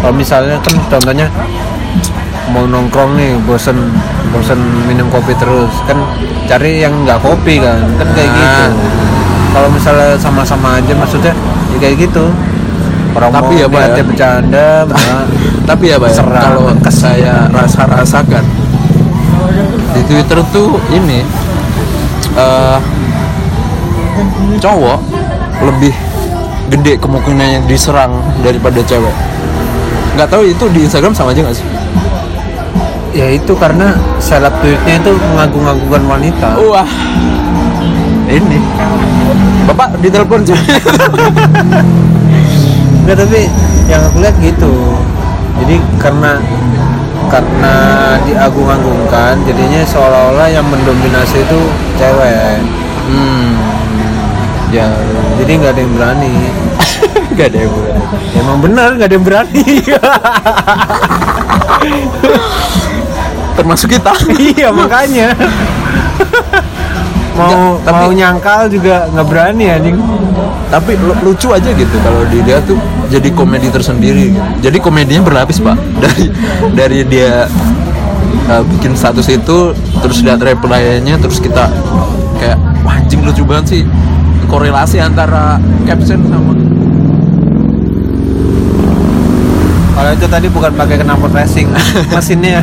[0.01, 1.29] Kalau misalnya kan contohnya
[2.49, 3.77] mau nongkrong nih bosen
[4.33, 4.57] bosen
[4.89, 5.69] minum kopi terus.
[5.85, 6.01] Kan
[6.49, 8.41] cari yang nggak kopi kan kan kayak Nah.
[8.41, 8.65] gitu.
[9.53, 11.37] Kalau misalnya sama-sama aja maksudnya
[11.73, 12.25] ya kayak gitu
[13.17, 14.05] orang Tapi mau ya, Pak, ya.
[14.05, 14.69] bercanda
[15.69, 16.45] tapi ya Pak, ya, Serang.
[16.45, 18.45] kalau saya rasa-rasakan
[19.95, 21.25] di Twitter tuh ini
[22.39, 22.79] eh
[24.59, 24.99] cowok
[25.59, 25.95] lebih
[26.69, 29.15] gede kemungkinannya diserang daripada cewek.
[30.15, 31.67] Nggak tahu itu di Instagram sama aja nggak sih?
[33.17, 36.49] Ya itu karena seleb tweetnya itu mengagung-agungkan wanita.
[36.69, 36.91] Wah.
[38.29, 38.61] Ini.
[39.65, 40.45] Bapak ditelepon
[43.09, 43.41] cuy Enggak tapi
[43.89, 44.75] yang aku lihat gitu.
[45.65, 46.37] Jadi karena
[47.29, 47.75] karena
[48.25, 51.61] diagung-agungkan jadinya seolah-olah yang mendominasi itu
[51.97, 52.61] cewek.
[53.09, 53.57] Hmm.
[54.69, 54.93] Ya
[55.41, 56.35] jadi nggak ada yang berani.
[57.33, 58.05] Nggak ada yang berani.
[58.35, 59.65] Ya, emang benar nggak ada yang berani.
[63.57, 64.13] Termasuk kita.
[64.37, 65.33] Iya makanya.
[67.39, 69.95] Mau Nggak, tapi- mau nyangkal juga nggak berani anjing
[70.69, 74.33] tapi lu- lucu aja gitu kalau di dia tuh jadi komedi tersendiri.
[74.33, 74.69] Gitu.
[74.69, 75.77] jadi komedinya berlapis pak.
[76.05, 76.25] Dari
[76.75, 77.49] dari dia
[78.49, 79.73] uh, bikin status itu
[80.05, 81.69] terus lihat reply-nya terus kita
[82.39, 83.83] kayak "Wah, anjing lucu banget sih.
[84.49, 86.57] Korelasi antara caption sama
[89.99, 91.67] kalau itu tadi bukan pakai knalpot racing
[92.15, 92.63] mesinnya.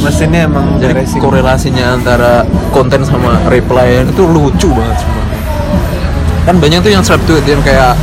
[0.00, 5.15] Mesinnya emang jadi racing korelasinya antara konten sama reply itu lucu banget
[6.46, 7.98] kan banyak tuh yang strap tweet yang kayak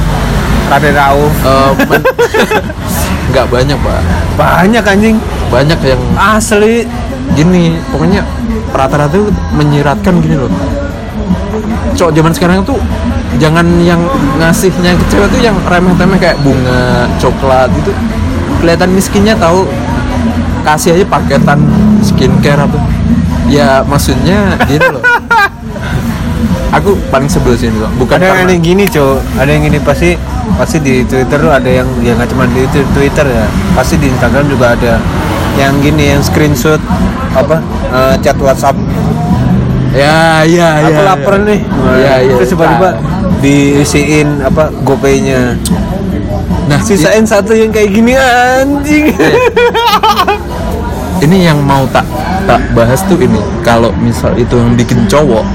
[0.67, 2.03] Raden Rauf uh, men-
[3.31, 4.01] nggak banyak pak.
[4.35, 5.17] Banyak anjing.
[5.47, 6.85] Banyak yang asli.
[7.33, 8.21] gini pokoknya
[8.75, 10.51] rata-rata tuh menyiratkan gini loh.
[11.95, 12.77] Cowok zaman sekarang tuh
[13.41, 14.03] jangan yang
[14.37, 17.95] ngasihnya ke cewek tuh yang remeh-temeh kayak bunga coklat gitu.
[18.59, 19.65] Kelihatan miskinnya tahu
[20.67, 21.63] kasih aja paketan
[22.03, 22.77] skincare apa.
[23.47, 25.01] Ya maksudnya gini loh
[26.73, 30.17] aku paling sebel sih loh bukan ada karena yang gini cok ada yang gini pasti
[30.57, 33.45] pasti di Twitter tuh ada yang ya nggak cuma di Twi- Twitter ya.
[33.73, 34.99] Pasti di Instagram juga ada.
[35.55, 36.81] Yang gini yang screenshot
[37.33, 37.61] apa
[37.93, 38.75] eh, chat WhatsApp.
[39.93, 41.05] Ya ya ya aku ya.
[41.05, 41.61] lapar nih.
[42.01, 42.89] Ya ya terus tiba-tiba
[43.39, 45.57] diisiin apa gopaynya.
[46.67, 49.13] Nah sisain satu yang kayak gini anjing.
[51.23, 52.03] Ini yang mau tak
[52.43, 53.39] tak bahas tuh ini.
[53.63, 55.45] Kalau misal itu yang bikin cowok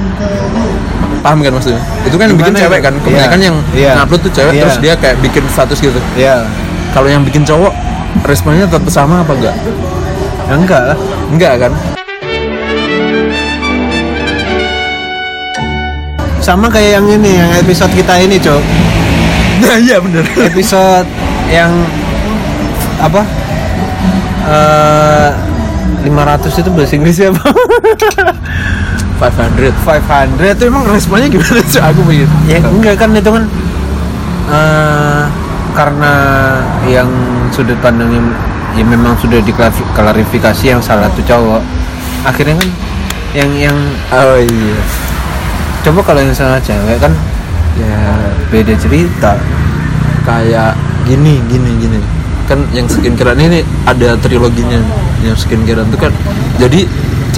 [1.19, 2.85] paham kan maksudnya itu kan yang bikin Gimana cewek ya?
[2.85, 3.47] kan kebanyakan Iya.
[3.47, 3.93] yang Iya.
[3.99, 4.63] ngupload tuh cewek Iya.
[4.63, 6.35] terus dia kayak bikin status gitu ya
[6.91, 7.73] kalau yang bikin cowok
[8.23, 9.57] responnya tetap sama apa enggak
[10.45, 11.73] ya enggak lah enggak kan
[16.39, 18.63] sama kayak yang ini yang episode kita ini cok
[19.63, 21.05] nah iya bener episode
[21.47, 21.73] yang
[22.99, 23.23] apa
[24.49, 25.31] eh
[25.99, 27.43] 500 itu bahasa Inggrisnya apa?
[29.19, 29.75] 500
[30.39, 31.83] 500 itu emang responnya gimana sih?
[31.83, 33.45] Aku pengen ya enggak kan itu kan
[34.55, 35.23] eh,
[35.75, 36.15] karena
[36.87, 37.11] yang
[37.51, 38.23] sudut pandangnya
[38.79, 41.63] ya memang sudah diklarifikasi yang salah tuh cowok.
[42.23, 42.69] Akhirnya kan
[43.35, 43.77] yang yang
[44.15, 44.79] oh iya.
[45.83, 47.13] Coba kalau yang salah cewek kan
[47.79, 47.99] ya
[48.55, 49.35] beda cerita.
[50.23, 52.01] Kayak gini gini gini.
[52.47, 54.79] Kan yang skincare ini ada triloginya.
[55.27, 56.13] Yang skincare itu kan
[56.59, 56.87] jadi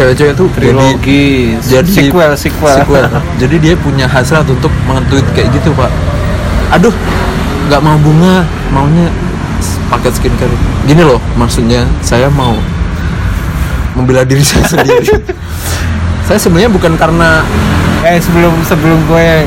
[0.01, 3.05] cewek-cewek tuh trilogi jadi sequel sequel, sequel.
[3.37, 5.93] jadi dia punya hasrat untuk mengetweet kayak gitu pak.
[6.73, 6.95] Aduh
[7.69, 9.13] nggak mau bunga maunya
[9.93, 10.57] paket skincare.
[10.89, 12.57] Gini loh maksudnya saya mau
[13.93, 15.21] membela diri saya sendiri.
[16.25, 17.45] Saya sebenarnya bukan karena
[18.01, 19.45] eh sebelum sebelum gue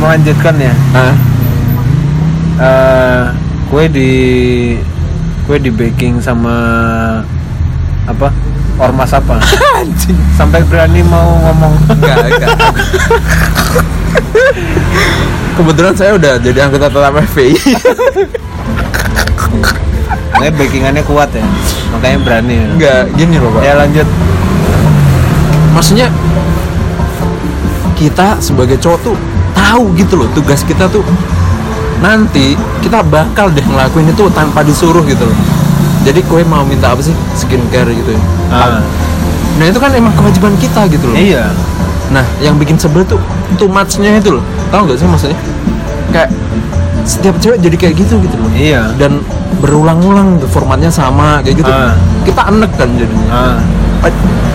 [0.00, 0.74] melanjutkan ya.
[0.96, 1.14] Eh
[3.68, 4.12] gue di
[5.44, 6.56] gue di baking sama
[8.08, 8.32] apa
[8.82, 9.38] ormas apa?
[9.78, 10.18] Anjing.
[10.34, 11.72] Sampai berani mau ngomong.
[11.94, 12.56] Enggak enggak.
[15.52, 17.54] Kebetulan saya udah jadi anggota tetap FPI
[20.32, 21.44] Makanya backingannya kuat ya.
[21.94, 22.56] Makanya berani.
[22.74, 23.62] Enggak gini loh pak.
[23.62, 24.08] Ya lanjut.
[25.72, 26.10] Maksudnya
[27.94, 29.16] kita sebagai cowok tuh
[29.54, 31.06] tahu gitu loh tugas kita tuh
[32.02, 35.38] nanti kita bakal deh ngelakuin itu tanpa disuruh gitu loh
[36.02, 37.14] jadi kue mau minta apa sih?
[37.38, 38.20] Skincare gitu ya?
[38.52, 38.82] Ah.
[39.60, 41.16] nah itu kan emang kewajiban kita gitu loh.
[41.16, 41.52] Iya.
[42.08, 43.20] Nah yang bikin sebel tuh
[43.60, 44.44] too much-nya itu loh.
[44.72, 45.38] Tahu nggak sih maksudnya?
[46.08, 46.30] Kayak
[47.02, 48.50] setiap cewek jadi kayak gitu gitu loh.
[48.56, 48.96] Iya.
[48.96, 49.20] Dan
[49.60, 51.70] berulang-ulang formatnya sama kayak gitu.
[51.70, 51.94] Ah.
[52.24, 53.28] kita enek kan jadinya.
[53.30, 53.56] Ah.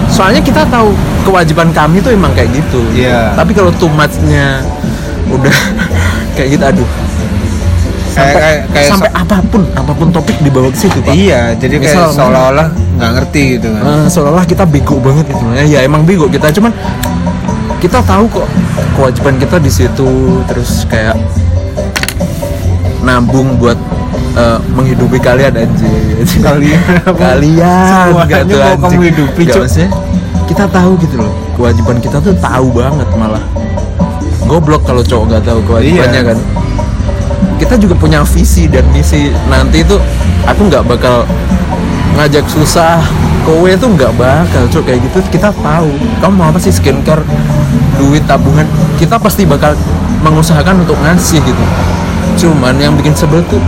[0.07, 0.91] Soalnya kita tahu
[1.27, 2.81] kewajiban kami tuh emang kayak gitu.
[2.95, 3.37] Iya.
[3.37, 4.65] tapi kalau too much-nya
[5.27, 5.57] udah
[6.35, 6.89] kayak gitu aduh
[8.17, 11.13] sampai kayak kayak sampai apa pun apa pun topik dibawa ke situ pak.
[11.13, 13.81] Iya jadi kayak Misal, seolah-olah nggak ngerti gitu kan.
[13.83, 15.43] Eh, seolah-olah kita bego banget gitu.
[15.53, 16.49] Ya, ya emang bego kita.
[16.49, 16.73] Cuman
[17.77, 18.47] kita tahu kok
[18.93, 20.09] kewajiban kita di situ
[20.43, 21.13] terus kayak
[22.99, 23.77] nabung buat
[24.33, 25.89] eh, menghidupi kalian aja
[26.47, 26.81] Kalian
[27.13, 28.81] kalian Semuanya tuh, mau anjing.
[28.83, 29.61] kamu hidupi, Nggak, Cuk.
[29.63, 29.89] maksudnya
[30.47, 33.43] kita tahu gitu loh kewajiban kita tuh tahu banget malah.
[34.47, 36.29] Goblok kalau cowok nggak tahu kewajibannya Iya.
[36.33, 36.37] kan
[37.57, 39.97] kita juga punya visi dan misi nanti itu
[40.45, 41.25] aku nggak bakal
[42.17, 43.01] ngajak susah.
[43.45, 45.19] Kowe tuh nggak bakal cok kayak gitu.
[45.31, 45.87] Kita tahu.
[46.19, 47.23] Kamu mau apa sih skincare?
[47.95, 48.67] Duit tabungan.
[48.99, 49.71] Kita pasti bakal
[50.25, 51.63] mengusahakan untuk ngasih gitu.
[52.37, 53.61] Cuman yang bikin sebel tuh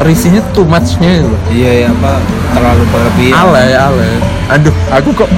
[0.00, 1.34] risihnya too much-nya itu.
[1.52, 2.16] Iya ya apa?
[2.56, 3.36] Terlalu berlebihan.
[3.36, 4.14] Alay alay.
[4.48, 5.28] Aduh aku kok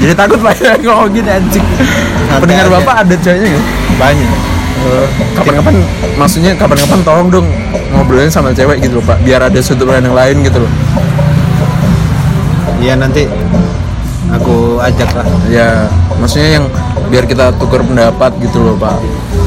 [0.00, 1.64] jadi takut pak ya ngomong gini anjing
[2.40, 2.74] pendengar aja.
[2.80, 3.66] bapak ada ceweknya nggak?
[4.00, 4.51] Banyak
[5.36, 5.74] kapan-kapan
[6.16, 7.46] maksudnya kapan-kapan tolong dong
[7.92, 10.72] ngobrolin sama cewek gitu loh pak biar ada sudut pandang yang lain gitu loh
[12.82, 13.28] iya nanti
[14.32, 15.86] aku ajak lah ya
[16.18, 16.64] maksudnya yang
[17.12, 18.96] biar kita tukar pendapat gitu loh pak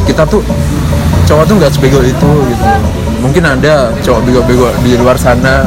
[0.05, 0.45] kita tuh
[1.25, 2.91] cowok tuh nggak sebego itu gitu loh.
[3.19, 5.65] mungkin ada cowok bego-bego di luar sana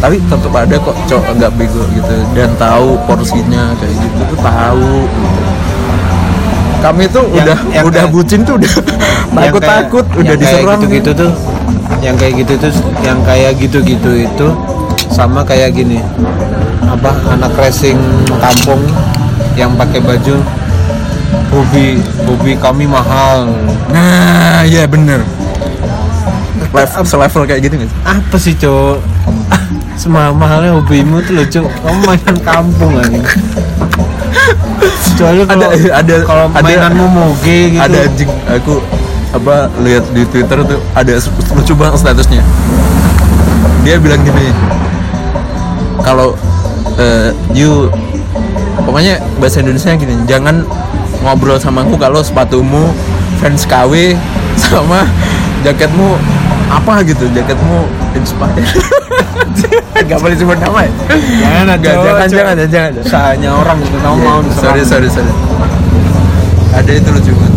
[0.00, 5.04] tapi tetap ada kok cowok nggak bego gitu dan tahu porsinya kayak gitu tuh tahu
[5.04, 5.33] gitu.
[6.84, 8.70] Kami tuh Yang- udah yang udah kayak- bucin tuh udah
[9.40, 10.76] takut takut udah diserang.
[10.76, 11.32] gitu gitu tuh
[11.98, 14.48] yang kayak gitu tuh yang kayak gitu gitu itu
[15.08, 16.04] sama kayak gini.
[16.84, 17.96] Apa anak racing
[18.36, 18.82] kampung
[19.54, 20.36] yang pakai baju
[21.48, 23.48] hobi hobi kami mahal.
[23.88, 25.24] Nah iya bener.
[26.70, 28.98] Level selevel kayak gitu nggak apa sih cowok
[30.00, 33.20] semua mahalnya hobimu tuh loh cowok kamu mainan kampung aja
[35.04, 37.80] kecuali Ada- ada- kalau ada- mainanmu moge gitu.
[37.80, 38.74] ada anjing aku
[39.34, 41.14] apa lihat di twitter tuh ada
[41.52, 42.42] lucu banget statusnya.
[43.82, 44.48] Dia bilang gini
[46.00, 46.38] kalau
[46.96, 47.90] eh, you
[48.80, 50.62] pokoknya bahasa Indonesia gini jangan
[51.20, 52.92] ngobrol sama aku kalau sepatumu
[53.38, 54.14] fans KW
[54.64, 55.08] sama
[55.62, 56.14] jaketmu
[56.74, 57.86] apa gitu jaketmu
[58.18, 58.66] inspired.
[60.04, 60.92] Nggak boleh sebut nama ya?
[61.40, 62.92] Jangan ada jangan, jangan jangan jangan.
[63.00, 65.32] Usahanya orang gitu kamu mau Iya, sorry sorry sorry.
[66.74, 67.54] Ada itu lucu banget.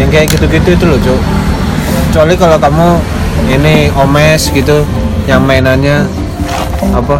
[0.00, 1.20] Yang kayak gitu-gitu itu loh cok
[2.12, 2.88] kecuali kalau kamu
[3.56, 4.84] ini omes gitu
[5.24, 6.04] yang mainannya
[6.92, 7.16] apa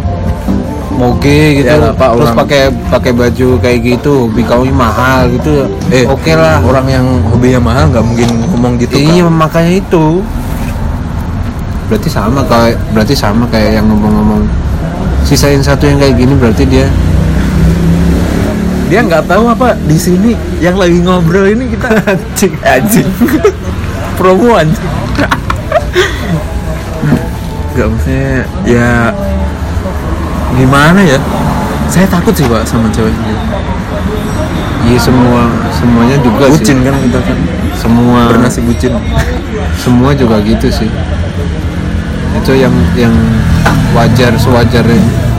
[1.03, 1.67] moge gitu.
[1.67, 5.67] Ya Pak, terus pakai pakai baju kayak gitu kamu mahal gitu.
[5.91, 9.35] Eh oke lah orang yang hobinya mahal nggak mungkin ngomong gitu iya Kak.
[9.35, 10.05] makanya itu.
[11.91, 14.47] Berarti sama kayak berarti sama kayak yang ngomong-ngomong.
[15.27, 16.87] Sisain satu yang kayak gini berarti dia.
[18.87, 20.31] Dia nggak tahu apa di sini
[20.63, 21.87] yang lagi ngobrol ini kita.
[22.13, 22.53] Anjing.
[22.63, 23.09] Anjing.
[24.15, 24.91] Promo anjing.
[27.73, 29.09] Nggak maksudnya ya
[30.53, 31.19] gimana ya
[31.89, 33.13] saya takut sih pak sama cewek
[34.83, 36.83] Iya semua semuanya juga bucin sih.
[36.83, 37.37] kan kita kan
[37.71, 38.91] Semua bernasi bucin
[39.79, 40.89] semua juga gitu sih.
[42.39, 43.15] Itu yang yang
[43.95, 44.85] wajar sewajar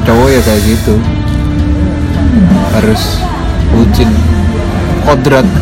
[0.05, 0.95] cowok ya kayak gitu.
[2.73, 3.21] Harus
[3.73, 4.09] bucin.
[5.05, 5.47] Kodrat.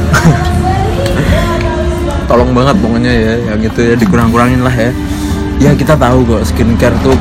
[2.30, 4.88] tolong banget pokoknya ya yang itu ya dikurang-kurangin lah ya
[5.60, 7.12] ya kita tahu kok skincare tuh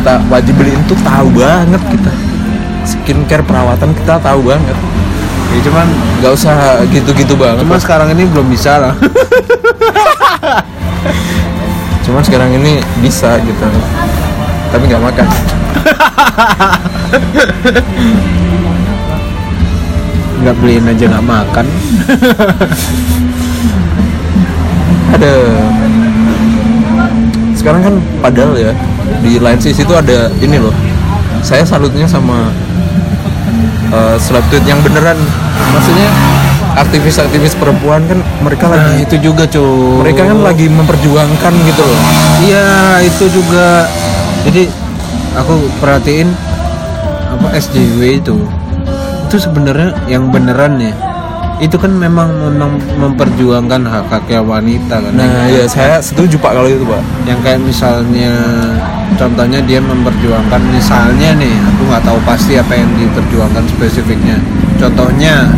[0.00, 2.08] kita wajib beliin tuh tahu banget kita.
[2.88, 4.72] Skincare perawatan kita tahu banget.
[5.52, 5.84] Ya cuman
[6.24, 7.68] nggak usah gitu-gitu banget.
[7.68, 8.96] cuma sekarang ini belum bisa lah.
[12.08, 13.60] cuman sekarang ini bisa gitu.
[14.72, 15.28] Tapi nggak makan.
[20.40, 21.66] Nggak beliin aja nggak makan.
[25.12, 25.32] ada.
[27.52, 28.72] Sekarang kan padahal ya
[29.20, 30.72] di lain sisi itu ada ini loh.
[31.40, 32.52] Saya salutnya sama
[33.92, 35.16] uh, seleb tweet yang beneran.
[35.72, 36.08] Maksudnya
[36.76, 38.78] aktivis-aktivis perempuan kan mereka Nah.
[38.78, 40.00] lagi itu juga cuy.
[40.06, 42.00] mereka kan lagi memperjuangkan gitu loh.
[42.44, 42.68] Iya
[43.04, 43.88] itu juga.
[44.48, 44.68] Jadi
[45.36, 46.32] aku perhatiin
[47.30, 48.36] apa SJW itu
[49.30, 50.90] itu sebenarnya yang beneran ya
[51.60, 55.12] itu kan memang memang memperjuangkan hak haknya wanita kan.
[55.12, 57.04] Nah ya saya setuju pak kalau itu pak.
[57.28, 58.32] Yang kayak misalnya
[59.20, 64.40] contohnya dia memperjuangkan misalnya nih aku nggak tahu pasti apa yang diperjuangkan spesifiknya.
[64.80, 65.52] Contohnya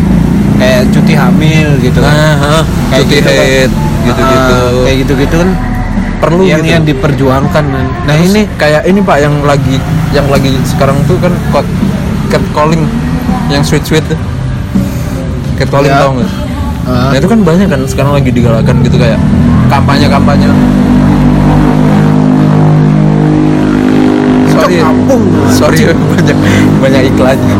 [0.59, 2.11] kayak cuti hamil gitu kan.
[2.11, 3.39] Nah huh, kayak cuti gitu kan.
[3.47, 3.71] haid
[4.03, 4.55] gitu-gitu.
[4.59, 5.51] Ah, kayak gitu-gitu kan.
[6.19, 6.75] Perlu yang gitu.
[6.75, 7.87] yang diperjuangkan kan.
[8.11, 9.79] nah Terus ini kayak ini pak yang lagi
[10.11, 11.67] yang lagi sekarang tuh kan cat
[12.27, 12.83] catcalling
[13.47, 14.03] yang sweet sweet
[15.63, 16.03] catcalling Ya.
[16.03, 16.31] tau nggak
[16.91, 19.19] ah, Nah itu kan banyak kan sekarang lagi digalakan gitu kayak
[19.71, 20.51] kampanye-kampanye.
[24.53, 24.87] Sorry, ya.
[25.51, 26.37] sorry ya, banyak
[26.79, 27.57] banyak iklannya.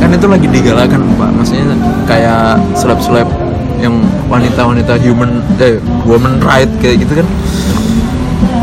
[0.00, 1.74] Kan itu lagi digalakan pak, maksudnya
[2.08, 3.28] kayak seleb-seleb
[3.78, 4.00] yang
[4.32, 5.76] wanita-wanita human, eh,
[6.08, 7.26] woman right kayak gitu kan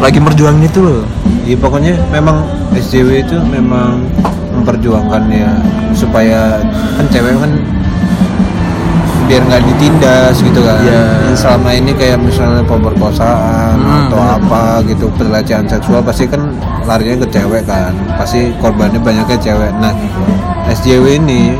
[0.01, 1.05] lagi merjuangin itu loh.
[1.45, 2.41] Ya, pokoknya memang
[2.73, 4.01] SJW itu memang
[4.51, 5.51] memperjuangkan ya
[5.93, 6.59] supaya
[6.97, 7.51] kan cewek kan
[9.27, 10.79] biar nggak ditindas gitu kan.
[10.81, 11.03] Iya.
[11.29, 16.51] Yang selama ini kayak misalnya pemerkosaan Hmm, atau apa gitu pelecehan seksual pasti kan
[16.85, 17.93] larinya ke cewek kan.
[18.17, 19.71] Pasti korbannya banyaknya cewek.
[19.79, 19.93] Nah
[20.69, 21.55] SJW ini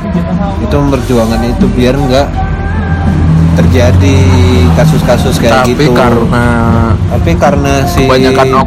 [0.61, 2.27] itu memperjuangkan itu biar nggak
[3.51, 4.17] terjadi
[4.79, 5.91] kasus-kasus kayak Tapi gitu.
[5.91, 6.45] karena
[7.11, 8.07] tapi karena si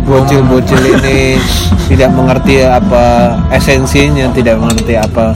[0.05, 1.41] bocil-bocil ini
[1.91, 5.33] tidak mengerti apa esensinya tidak mengerti apa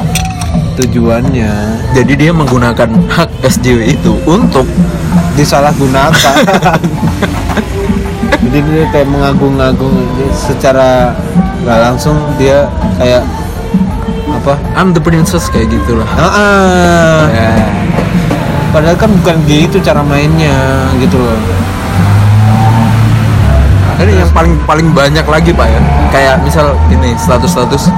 [0.79, 1.51] tujuannya
[1.91, 4.63] jadi dia menggunakan hak SJW itu untuk
[5.35, 6.39] disalahgunakan
[8.47, 9.91] jadi dia kayak mengagung-agung
[10.31, 11.19] secara
[11.67, 13.27] nggak langsung dia kayak
[14.31, 16.07] apa I'm the princess kayak gitulah.
[16.15, 17.19] ah, ah.
[17.35, 17.51] Ya.
[18.71, 21.35] padahal kan bukan gitu cara mainnya gitu loh
[23.99, 25.81] Ini yang paling paling banyak lagi pak ya.
[26.15, 27.91] Kayak misal ini status-status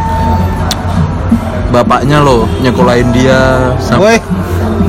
[1.70, 4.18] bapaknya loh nyekolahin dia woi.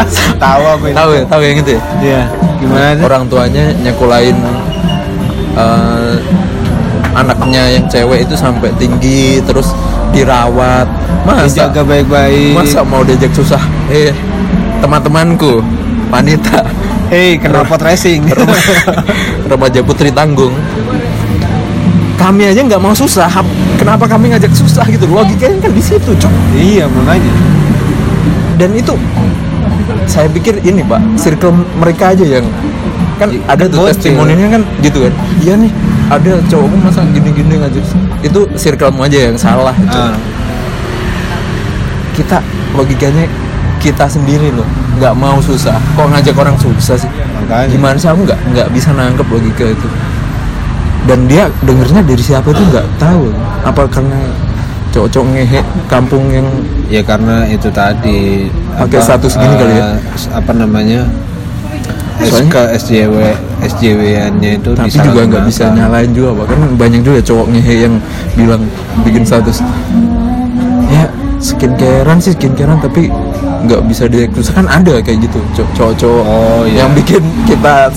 [0.10, 0.96] Sampai tahu apa ini?
[0.98, 1.82] Tahu ya tahu yang itu ya?
[2.02, 2.22] Iya,
[2.58, 3.04] gimana sih?
[3.06, 4.38] orang tuanya nyekolahin
[5.56, 6.16] eh,
[7.14, 9.72] anaknya yang cewek itu sampai tinggi terus
[10.12, 10.90] dirawat.
[11.24, 11.70] Masa?
[11.70, 12.58] Dijaga baik-baik.
[12.58, 13.62] Masa mau diajak susah?
[13.94, 14.12] Eh
[14.82, 15.62] teman-temanku
[16.10, 16.66] wanita.
[17.12, 18.24] Hei, knalpot racing.
[19.52, 20.56] remaja putri tanggung.
[22.16, 23.28] Kami aja nggak mau susah
[23.82, 25.10] kenapa kami ngajak susah gitu?
[25.10, 26.34] Logikanya kan di situ cok.
[26.54, 27.34] Iya, makanya.
[28.56, 28.94] dan itu
[30.06, 31.50] saya pikir ini pak circle
[31.82, 32.46] mereka aja yang
[33.18, 35.14] kan I- ada tuh testimoninya kan gitu kan?
[35.42, 35.72] Iya nih
[36.14, 37.82] ada cowokku masa gini-gini ngajak
[38.22, 39.98] itu circlemu aja yang salah gitu.
[39.98, 40.14] Ah,
[42.14, 42.38] kita
[42.78, 43.26] logikanya
[43.82, 44.68] kita sendiri loh
[45.02, 45.82] nggak mau susah.
[45.98, 47.10] Kok ngajak orang susah sih?
[47.10, 47.66] Makanya.
[47.66, 49.88] gimana sih aku nggak nggak bisa nangkep logika itu?
[51.10, 54.20] Dan dia dengernya dari siapa itu nggak tahu apa karena
[54.90, 56.48] cowok-cowok ngehe kampung yang
[56.86, 59.96] Ya karena itu tadi Pakai status gini kali ya?
[59.96, 59.98] eh,
[60.30, 61.08] Apa namanya?
[62.20, 63.16] SK Soalnya- SJW
[63.64, 67.96] SJW-nya itu tapi juga nggak bisa nyalain juga pak kan banyak juga cowok ngehe yang
[68.36, 68.62] bilang
[69.02, 69.62] bikin status
[70.88, 71.10] ya
[71.40, 73.10] skincarean sih skincarean tapi
[73.64, 76.86] nggak bisa direkrut kan ada kayak gitu cow- cowok-cowok Oh, iya.
[76.86, 77.90] yang bikin kita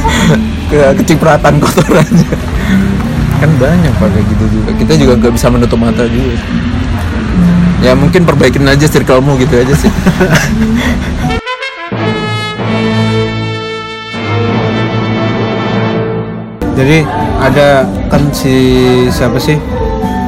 [0.70, 2.28] ke kecipratan kotorannya
[3.38, 4.70] kan banyak pak kayak gitu juga.
[4.74, 6.34] Kita juga nggak bisa menutup mata juga
[7.78, 9.90] ya mungkin perbaikin aja circlemu gitu aja sih.
[16.78, 17.02] Jadi
[17.42, 18.54] ada kan si
[19.10, 19.58] siapa sih?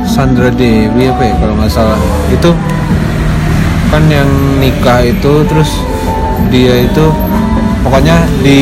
[0.02, 1.98] Sandra Dewi apa ya kalau nggak salah.
[2.34, 2.50] Itu
[3.90, 4.26] kan yang
[4.58, 5.78] nikah itu terus
[6.50, 7.06] dia itu
[7.86, 8.58] pokoknya di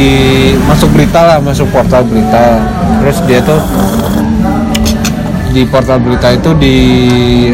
[0.69, 2.61] masuk berita lah masuk portal berita.
[3.01, 3.57] Terus dia tuh
[5.53, 6.77] di portal berita itu di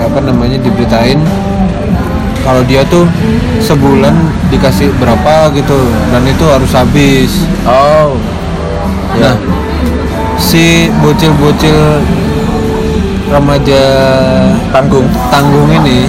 [0.03, 1.19] apa namanya diberitain
[2.45, 3.09] kalau dia tuh
[3.65, 4.13] sebulan
[4.53, 5.79] dikasih berapa gitu
[6.13, 7.33] dan itu harus habis.
[7.65, 8.21] Oh.
[9.17, 9.33] Ya.
[9.33, 9.37] Nah,
[10.37, 12.05] si bocil-bocil
[13.33, 13.83] remaja
[14.69, 15.09] tanggung.
[15.33, 16.05] tanggung ini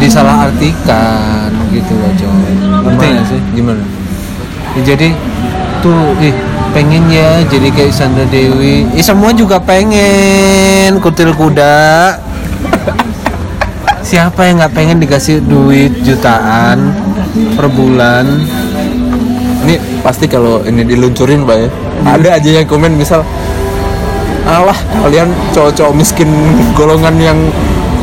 [0.00, 2.52] disalahartikan gitu loh coy
[2.86, 3.28] ngerti Gimana?
[3.28, 3.40] sih?
[3.52, 3.84] gimana?
[4.78, 5.08] Ya, jadi
[5.82, 6.34] tuh ih
[6.72, 8.86] pengen ya jadi kayak Sandra Dewi.
[8.94, 12.16] Eh semua juga pengen kutil kuda.
[14.04, 16.94] Siapa yang nggak pengen dikasih duit jutaan
[17.58, 18.24] per bulan?
[19.68, 21.68] Ini pasti kalau ini diluncurin pak ya.
[22.06, 23.20] Ada aja yang komen misal
[24.48, 26.30] alah kalian cowok-cowok miskin
[26.72, 27.36] golongan yang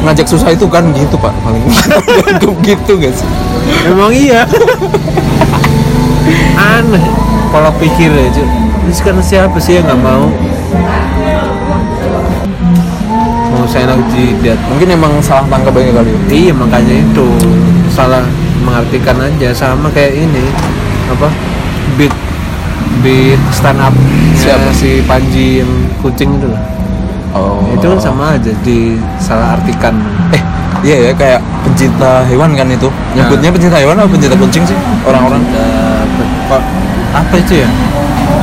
[0.05, 1.65] ngajak susah itu kan gitu pak paling
[2.67, 3.30] gitu gak sih?
[3.89, 4.45] Emang iya.
[6.78, 7.24] Aneh
[7.56, 8.47] pola pikir ya, Cuk.
[8.84, 10.28] Ini sekarang siapa sih yang nggak mau?
[13.47, 14.60] Mau saya enak jidat.
[14.68, 16.20] mungkin emang salah tangkap aja kali ya.
[16.28, 17.28] Iya makanya itu
[17.88, 18.28] salah
[18.60, 20.43] mengartikan aja sama kayak ini
[21.08, 21.32] apa
[21.95, 22.12] beat
[22.99, 23.95] beat stand up
[24.36, 24.74] Siapa?
[24.76, 25.72] si Panji yang
[26.03, 26.60] kucing itu lah.
[27.32, 29.95] oh Itu kan sama aja disalah artikan.
[30.36, 30.41] eh
[30.84, 34.78] iya ya kayak pencinta hewan kan itu nyebutnya pencinta hewan atau pencinta kucing sih
[35.08, 35.41] orang-orang
[37.16, 37.70] apa itu ya?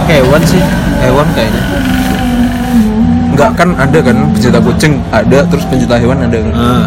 [0.08, 0.62] Hewan sih,
[1.04, 1.62] hewan kayaknya.
[3.32, 6.52] nggak kan ada kan pencinta kucing ada terus pencinta hewan ada kan.
[6.52, 6.86] Ah.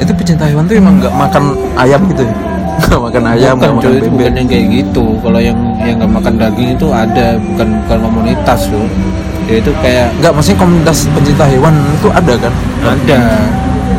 [0.00, 1.44] itu pencinta hewan tuh emang nggak makan
[1.76, 2.34] ayam gitu ya?
[2.90, 4.10] Nggak makan ayam bukan makan bebek.
[4.10, 5.04] bukan yang kayak gitu.
[5.22, 8.88] Kalau yang yang nggak makan daging itu ada bukan bukan komunitas loh.
[9.46, 12.52] Dia itu kayak nggak maksudnya komunitas pencinta hewan itu ada kan?
[12.82, 13.20] Ada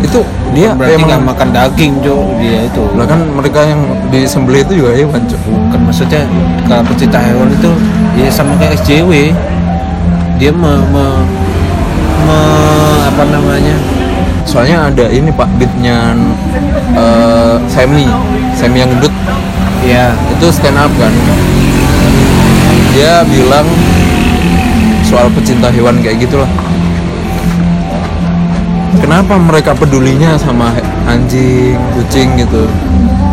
[0.03, 0.19] itu
[0.55, 2.83] dia berarti nggak makan daging jo dia itu.
[2.95, 5.39] Lah kan mereka yang disembelih itu juga hewan Cuk.
[5.45, 6.23] bukan maksudnya
[6.65, 7.71] kalau pecinta hewan itu
[8.15, 9.31] ya sama kayak SJW
[10.35, 11.05] dia me, me,
[12.27, 13.75] me- apa namanya?
[14.45, 16.15] Soalnya ada ini pak beatnya
[16.95, 18.05] eh Semi
[18.55, 19.13] Semi yang gendut.
[19.85, 21.13] Ya itu stand up kan.
[22.95, 23.67] Dia bilang
[25.05, 26.47] soal pecinta hewan kayak gitulah
[28.99, 30.71] kenapa mereka pedulinya sama
[31.07, 32.67] anjing kucing gitu?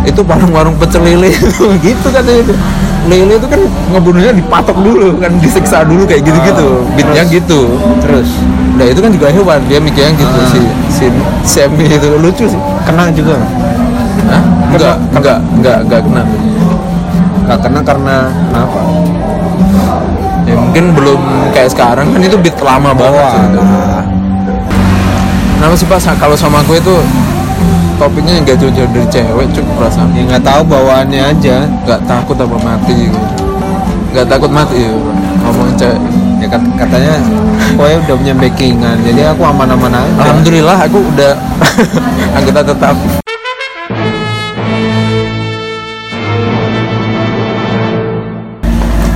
[0.03, 1.31] Itu warung-warung pecel lele
[1.87, 2.55] gitu katanya itu
[3.07, 3.61] lele itu kan
[3.91, 6.87] ngebunuhnya dipatok dulu kan disiksa dulu kayak gitu-gitu.
[6.99, 7.61] Beatnya gitu.
[8.03, 8.29] Terus?
[8.79, 9.61] Nah itu kan juga hewan.
[9.71, 10.49] Dia mikirnya gitu Ah.
[10.51, 10.61] si
[10.91, 11.07] si
[11.47, 12.09] Semi itu.
[12.19, 12.61] Lucu sih.
[12.87, 13.39] Kena juga?
[14.31, 14.43] Hah?
[14.73, 16.23] enggak enggak enggak enggak kena.
[17.43, 18.17] Nggak kena karena
[18.55, 18.81] apa
[20.43, 21.21] ya mungkin belum
[21.55, 23.43] kayak sekarang kan itu beat lama banget sih.
[23.55, 24.05] Walah.
[25.73, 26.21] Kenapa sih pak.
[26.21, 26.93] Kalau sama gue itu
[27.97, 30.13] topiknya nggak jauh-jauh dari cewek cuk perasaan.
[30.13, 31.65] Ya nggak tahu bawaannya aja.
[31.89, 33.17] Nggak takut apa mati gitu.
[34.13, 34.93] Nggak takut mati ya
[35.41, 35.97] ngomongin cewek.
[36.45, 37.17] Ya kat- katanya
[37.73, 38.97] pokoknya udah punya backingan.
[39.01, 40.13] Jadi aku aman-aman aja.
[40.21, 41.33] Alhamdulillah aku udah
[42.37, 42.97] anggota tetap.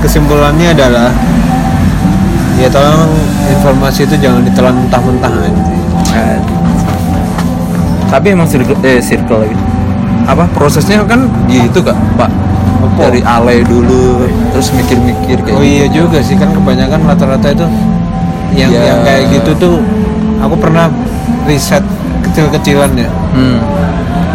[0.00, 1.12] Kesimpulannya adalah
[2.56, 3.12] ya tolong
[3.52, 5.85] informasi itu jangan ditelan mentah-mentah aja
[8.06, 9.56] tapi emang circle eh circle lagi
[10.26, 12.30] apa prosesnya kan gitu kak pak
[12.76, 13.08] Apa?
[13.10, 15.74] dari alay dulu terus mikir-mikir kayak oh gitu.
[15.74, 17.66] iya juga sih kan kebanyakan rata-rata itu
[18.54, 18.82] yang Ya.
[18.94, 19.74] yang kayak gitu tuh
[20.40, 20.88] aku pernah
[21.44, 21.82] riset
[22.24, 23.58] kecil-kecilan ya hmm.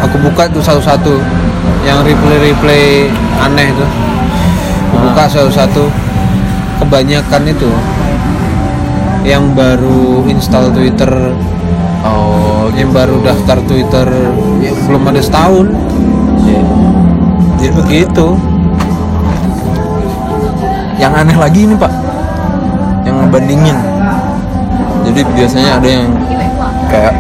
[0.04, 1.18] aku buka tuh satu-satu
[1.82, 3.10] yang replay-replay
[3.42, 3.90] aneh tuh
[4.92, 5.02] aku Ah.
[5.12, 5.84] buka satu-satu
[6.82, 7.72] kebanyakan itu
[9.22, 11.34] yang baru install Twitter
[12.06, 14.08] oh yang baru daftar Twitter
[14.64, 15.68] ya, belum ada setahun.
[17.62, 18.28] Jadi begitu.
[20.98, 21.94] Yang aneh lagi ini pak.
[23.06, 23.78] Yang ngebandingin.
[25.02, 26.10] Jadi biasanya ada yang
[26.90, 27.16] kayak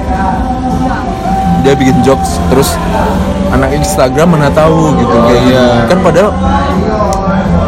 [1.61, 2.73] dia bikin jokes terus
[3.53, 5.13] anak Instagram mana tahu gitu.
[5.13, 5.65] Oh, kayak iya.
[5.85, 6.31] kan padahal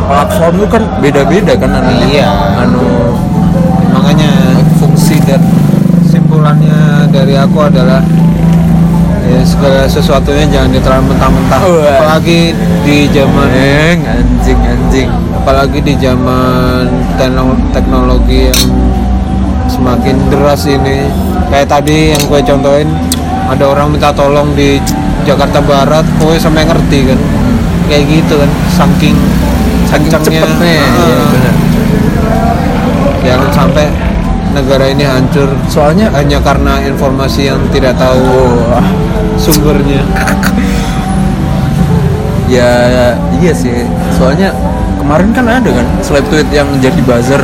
[0.09, 2.29] platform itu kan beda-beda kan anunya Iya.
[2.61, 2.85] anu
[3.93, 4.31] makanya.
[4.81, 5.39] fungsi dan
[6.43, 8.03] simpulannya dari aku adalah
[9.23, 11.61] ya, segala sesuatunya jangan ditelan mentah-mentah.
[11.63, 11.87] Wah.
[11.95, 12.51] apalagi
[12.83, 13.47] di zaman
[14.03, 15.07] anjing anjing
[15.39, 16.83] apalagi di zaman
[17.15, 18.59] tekno- teknologi yang
[19.71, 21.07] semakin deras ini.
[21.47, 22.91] Kayak tadi yang gue contohin
[23.47, 24.83] ada orang minta tolong di
[25.23, 27.19] Jakarta Barat gue sampai ngerti kan?
[27.87, 29.15] Kayak gitu kan saking
[29.87, 30.43] saking cepetnya.
[30.43, 31.55] Iya, benar
[33.23, 33.87] jangan sampai
[34.53, 38.61] negara ini hancur soalnya hanya karena informasi yang tidak tahu
[39.37, 40.01] sumbernya.
[42.53, 42.69] Ya
[43.41, 43.73] iya sih.
[44.13, 44.53] Soalnya
[45.01, 47.41] kemarin kan ada kan slide tweet yang jadi buzzer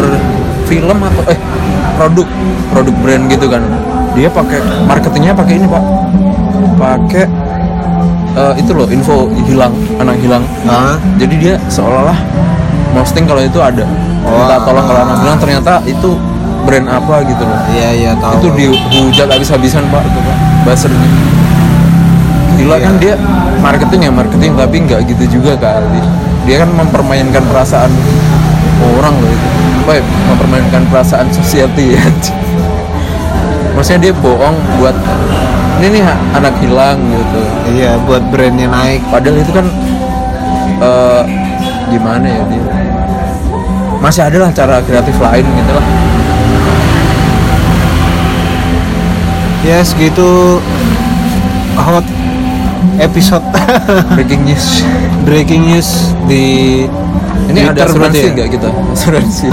[0.70, 1.40] film atau eh
[1.98, 2.28] produk
[2.70, 3.64] produk brand gitu kan.
[4.14, 5.84] Dia pakai marketingnya pakai ini pak.
[6.78, 7.26] Pakai
[8.38, 10.46] eh, itu loh info hilang anak hilang.
[10.70, 11.02] Hah?
[11.18, 12.20] jadi dia seolah-olah
[12.94, 13.90] posting kalau itu ada.
[14.28, 15.06] Oh, minta tolong kalau ah.
[15.10, 16.12] anak hilang ternyata itu
[16.70, 17.60] brand apa gitu loh.
[17.74, 20.38] Iya iya tahu itu di, dihujat habis-habisan pak itu pak.
[20.70, 21.10] Buzzernya
[22.60, 22.86] gila Iya.
[22.86, 23.16] kan dia
[23.64, 26.02] marketing ya marketing tapi nggak gitu juga kali.
[26.46, 27.90] Dia kan mempermainkan perasaan
[28.86, 29.48] orang loh itu.
[29.82, 32.06] Apa ya mempermainkan perasaan society ya.
[33.74, 34.94] Maksudnya dia bohong buat
[35.82, 36.04] ini nih
[36.38, 37.42] anak hilang gitu.
[37.74, 39.02] Iya buat brandnya naik.
[39.10, 39.66] Padahal itu kan
[40.86, 41.22] eh,
[41.90, 42.62] gimana ya dia?
[44.00, 45.86] Masih ada lah cara kreatif lain gitu lah
[49.70, 50.58] ya segitu.
[51.78, 52.06] Hot
[52.98, 53.46] episode
[54.18, 54.82] breaking news.
[55.24, 56.84] Breaking news di
[57.54, 58.32] ini ada Twitter asuransi ya?
[58.34, 58.70] nggak kita?
[58.94, 59.48] Asuransi.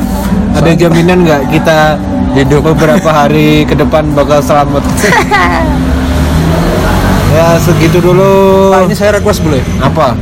[0.56, 2.00] Ada jaminan nggak kita
[2.32, 2.64] hidup.
[2.72, 4.82] beberapa hari ke depan bakal selamat?
[7.36, 8.72] Ya segitu dulu.
[8.72, 9.60] Pak, ini saya request boleh?
[9.84, 10.16] Apa?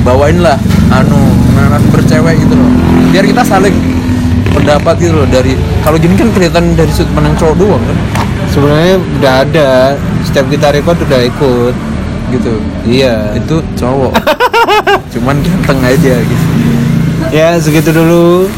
[0.00, 0.56] Bawain lah
[0.88, 1.20] anu
[1.52, 2.70] anak bercewek gitu loh.
[3.12, 3.97] Biar kita saling
[4.52, 7.98] pendapat gitu loh dari kalau gini kan kelihatan dari sudut pandang cowok doang kan?
[8.48, 9.68] Sebenarnya udah ada
[10.24, 11.74] setiap kita record udah ikut
[12.32, 12.54] gitu.
[12.84, 13.36] Iya.
[13.36, 14.12] Itu cowok.
[15.16, 16.46] Cuman ganteng aja gitu.
[17.32, 18.48] Ya segitu dulu.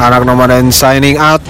[0.00, 1.40] Anak nomaden signing out